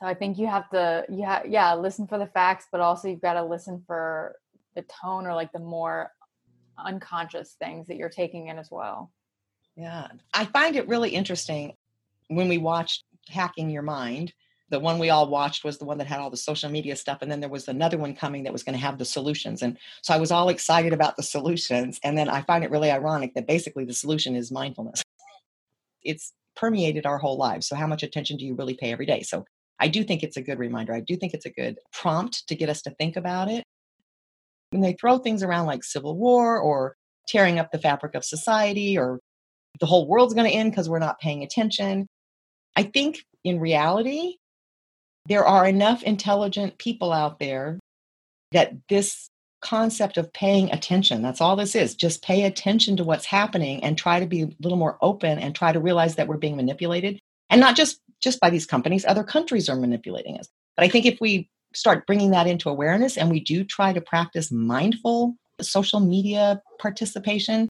So 0.00 0.06
I 0.06 0.14
think 0.14 0.38
you 0.38 0.46
have 0.46 0.68
to 0.70 1.04
you 1.08 1.24
have 1.24 1.46
yeah, 1.46 1.74
listen 1.74 2.06
for 2.06 2.18
the 2.18 2.26
facts, 2.26 2.66
but 2.70 2.80
also 2.80 3.08
you've 3.08 3.20
got 3.20 3.34
to 3.34 3.44
listen 3.44 3.82
for 3.86 4.36
the 4.74 4.82
tone 4.82 5.26
or 5.26 5.34
like 5.34 5.52
the 5.52 5.58
more 5.58 6.10
unconscious 6.78 7.56
things 7.58 7.86
that 7.86 7.96
you're 7.96 8.08
taking 8.08 8.48
in 8.48 8.58
as 8.58 8.68
well. 8.70 9.12
Yeah. 9.76 10.08
I 10.34 10.44
find 10.46 10.76
it 10.76 10.88
really 10.88 11.10
interesting 11.10 11.74
when 12.34 12.48
we 12.48 12.58
watched 12.58 13.04
Hacking 13.28 13.70
Your 13.70 13.82
Mind. 13.82 14.32
The 14.70 14.80
one 14.80 14.98
we 14.98 15.10
all 15.10 15.28
watched 15.28 15.64
was 15.64 15.76
the 15.76 15.84
one 15.84 15.98
that 15.98 16.06
had 16.06 16.18
all 16.18 16.30
the 16.30 16.36
social 16.36 16.70
media 16.70 16.96
stuff. 16.96 17.18
And 17.20 17.30
then 17.30 17.40
there 17.40 17.50
was 17.50 17.68
another 17.68 17.98
one 17.98 18.14
coming 18.14 18.44
that 18.44 18.54
was 18.54 18.62
going 18.62 18.72
to 18.72 18.80
have 18.80 18.96
the 18.96 19.04
solutions. 19.04 19.60
And 19.60 19.76
so 20.00 20.14
I 20.14 20.18
was 20.18 20.30
all 20.30 20.48
excited 20.48 20.94
about 20.94 21.16
the 21.16 21.22
solutions. 21.22 22.00
And 22.02 22.16
then 22.16 22.30
I 22.30 22.40
find 22.40 22.64
it 22.64 22.70
really 22.70 22.90
ironic 22.90 23.34
that 23.34 23.46
basically 23.46 23.84
the 23.84 23.92
solution 23.92 24.34
is 24.34 24.50
mindfulness. 24.50 25.02
It's 26.02 26.32
permeated 26.56 27.04
our 27.04 27.18
whole 27.18 27.36
lives. 27.36 27.66
So, 27.66 27.76
how 27.76 27.86
much 27.86 28.02
attention 28.02 28.38
do 28.38 28.46
you 28.46 28.54
really 28.54 28.74
pay 28.74 28.92
every 28.92 29.06
day? 29.06 29.22
So, 29.22 29.44
I 29.78 29.88
do 29.88 30.04
think 30.04 30.22
it's 30.22 30.36
a 30.36 30.42
good 30.42 30.58
reminder. 30.58 30.94
I 30.94 31.00
do 31.00 31.16
think 31.16 31.34
it's 31.34 31.46
a 31.46 31.50
good 31.50 31.78
prompt 31.92 32.46
to 32.48 32.54
get 32.54 32.68
us 32.68 32.82
to 32.82 32.90
think 32.92 33.16
about 33.16 33.48
it. 33.48 33.64
When 34.70 34.80
they 34.80 34.94
throw 34.94 35.18
things 35.18 35.42
around 35.42 35.66
like 35.66 35.84
civil 35.84 36.16
war 36.16 36.58
or 36.58 36.96
tearing 37.28 37.58
up 37.58 37.72
the 37.72 37.78
fabric 37.78 38.14
of 38.14 38.24
society 38.24 38.96
or 38.96 39.20
the 39.80 39.86
whole 39.86 40.06
world's 40.06 40.34
going 40.34 40.48
to 40.48 40.56
end 40.56 40.70
because 40.70 40.88
we're 40.88 40.98
not 40.98 41.18
paying 41.20 41.42
attention. 41.42 42.06
I 42.76 42.84
think 42.84 43.24
in 43.44 43.60
reality, 43.60 44.36
there 45.26 45.44
are 45.44 45.66
enough 45.66 46.02
intelligent 46.02 46.78
people 46.78 47.12
out 47.12 47.38
there 47.38 47.78
that 48.52 48.72
this 48.88 49.28
concept 49.60 50.16
of 50.16 50.32
paying 50.32 50.72
attention 50.72 51.22
that's 51.22 51.40
all 51.40 51.54
this 51.54 51.76
is 51.76 51.94
just 51.94 52.24
pay 52.24 52.42
attention 52.42 52.96
to 52.96 53.04
what's 53.04 53.24
happening 53.24 53.82
and 53.84 53.96
try 53.96 54.18
to 54.18 54.26
be 54.26 54.42
a 54.42 54.50
little 54.60 54.76
more 54.76 54.98
open 55.00 55.38
and 55.38 55.54
try 55.54 55.70
to 55.72 55.78
realize 55.78 56.16
that 56.16 56.26
we're 56.26 56.36
being 56.36 56.56
manipulated. 56.56 57.20
And 57.48 57.60
not 57.60 57.76
just 57.76 58.00
just 58.20 58.40
by 58.40 58.50
these 58.50 58.66
companies 58.66 59.04
other 59.04 59.22
countries 59.22 59.68
are 59.68 59.76
manipulating 59.76 60.38
us. 60.38 60.48
But 60.76 60.84
i 60.84 60.88
think 60.88 61.06
if 61.06 61.20
we 61.20 61.48
start 61.74 62.06
bringing 62.06 62.32
that 62.32 62.46
into 62.46 62.68
awareness 62.68 63.16
and 63.16 63.30
we 63.30 63.40
do 63.40 63.64
try 63.64 63.92
to 63.92 64.00
practice 64.00 64.50
mindful 64.50 65.34
social 65.60 66.00
media 66.00 66.60
participation 66.80 67.68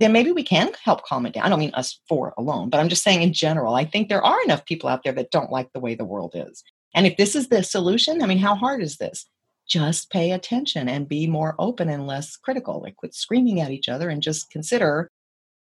then 0.00 0.12
maybe 0.12 0.32
we 0.32 0.42
can 0.42 0.72
help 0.82 1.04
calm 1.04 1.26
it 1.26 1.34
down. 1.34 1.44
I 1.44 1.50
don't 1.50 1.58
mean 1.58 1.74
us 1.74 2.00
four 2.08 2.32
alone, 2.38 2.70
but 2.70 2.80
I'm 2.80 2.88
just 2.88 3.04
saying 3.04 3.22
in 3.22 3.34
general, 3.34 3.74
I 3.74 3.84
think 3.84 4.08
there 4.08 4.24
are 4.24 4.42
enough 4.42 4.64
people 4.64 4.88
out 4.88 5.02
there 5.04 5.12
that 5.12 5.30
don't 5.30 5.52
like 5.52 5.72
the 5.72 5.80
way 5.80 5.94
the 5.94 6.06
world 6.06 6.32
is. 6.34 6.64
And 6.94 7.06
if 7.06 7.18
this 7.18 7.36
is 7.36 7.48
the 7.48 7.62
solution, 7.62 8.22
I 8.22 8.26
mean, 8.26 8.38
how 8.38 8.54
hard 8.54 8.82
is 8.82 8.96
this? 8.96 9.26
Just 9.68 10.10
pay 10.10 10.32
attention 10.32 10.88
and 10.88 11.08
be 11.08 11.26
more 11.26 11.54
open 11.58 11.90
and 11.90 12.06
less 12.06 12.34
critical. 12.36 12.80
Like 12.80 12.96
quit 12.96 13.14
screaming 13.14 13.60
at 13.60 13.70
each 13.70 13.90
other 13.90 14.08
and 14.08 14.22
just 14.22 14.50
consider, 14.50 15.10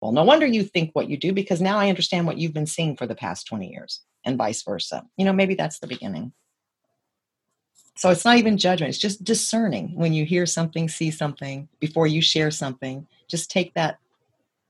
well, 0.01 0.11
no 0.11 0.25
wonder 0.25 0.47
you 0.47 0.65
think 0.65 0.91
what 0.95 1.11
you 1.11 1.19
do 1.19 1.35
because 1.35 1.61
now 1.61 1.79
I 1.79 1.91
understand 1.91 2.27
what 2.27 2.39
you've 2.39 2.55
been 2.55 2.67
seeing 2.67 2.97
for 2.97 3.07
the 3.07 3.15
past 3.15 3.47
20 3.47 3.71
years 3.71 4.01
and 4.25 4.39
vice 4.39 4.63
versa. 4.63 5.05
You 5.19 5.27
know, 5.27 5.35
maybe 5.35 5.55
that's 5.55 5.81
the 5.81 5.87
beginning. 5.87 6.33
So 7.97 8.09
it's 8.09 8.25
not 8.25 8.39
even 8.39 8.59
judgment, 8.59 8.89
it's 8.89 8.99
just 8.99 9.23
discerning 9.23 9.95
when 9.95 10.13
you 10.13 10.25
hear 10.25 10.47
something, 10.47 10.89
see 10.89 11.13
something, 11.13 11.69
before 11.79 12.09
you 12.09 12.21
share 12.21 12.51
something. 12.51 13.07
Just 13.29 13.53
take 13.53 13.73
that 13.75 13.99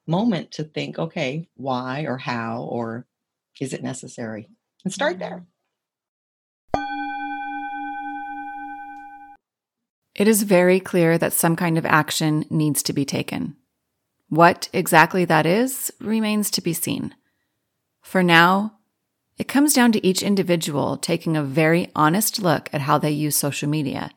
moment 0.06 0.52
to 0.52 0.64
think, 0.64 0.98
okay, 0.98 1.48
why 1.54 2.02
or 2.02 2.18
how 2.18 2.62
or 2.62 3.06
is 3.60 3.72
it 3.72 3.82
necessary? 3.82 4.48
And 4.84 4.92
start 4.92 5.18
there. 5.18 5.38
Mm-hmm. 5.38 5.44
It 10.14 10.28
is 10.28 10.44
very 10.44 10.78
clear 10.78 11.18
that 11.18 11.32
some 11.32 11.56
kind 11.56 11.76
of 11.76 11.84
action 11.84 12.44
needs 12.48 12.84
to 12.84 12.92
be 12.92 13.04
taken. 13.04 13.56
What 14.28 14.68
exactly 14.72 15.24
that 15.24 15.44
is 15.44 15.92
remains 16.00 16.50
to 16.52 16.60
be 16.60 16.72
seen. 16.72 17.14
For 18.00 18.22
now, 18.22 18.78
it 19.38 19.48
comes 19.48 19.72
down 19.72 19.90
to 19.92 20.06
each 20.06 20.22
individual 20.22 20.96
taking 20.96 21.36
a 21.36 21.42
very 21.42 21.90
honest 21.96 22.40
look 22.40 22.70
at 22.72 22.82
how 22.82 22.98
they 22.98 23.10
use 23.10 23.34
social 23.34 23.68
media 23.68 24.10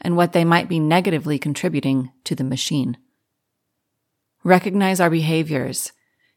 and 0.00 0.16
what 0.16 0.32
they 0.32 0.44
might 0.44 0.68
be 0.68 0.80
negatively 0.80 1.38
contributing 1.38 2.10
to 2.24 2.34
the 2.34 2.44
machine. 2.44 2.96
Recognize 4.46 5.00
our 5.00 5.10
behaviors, 5.10 5.90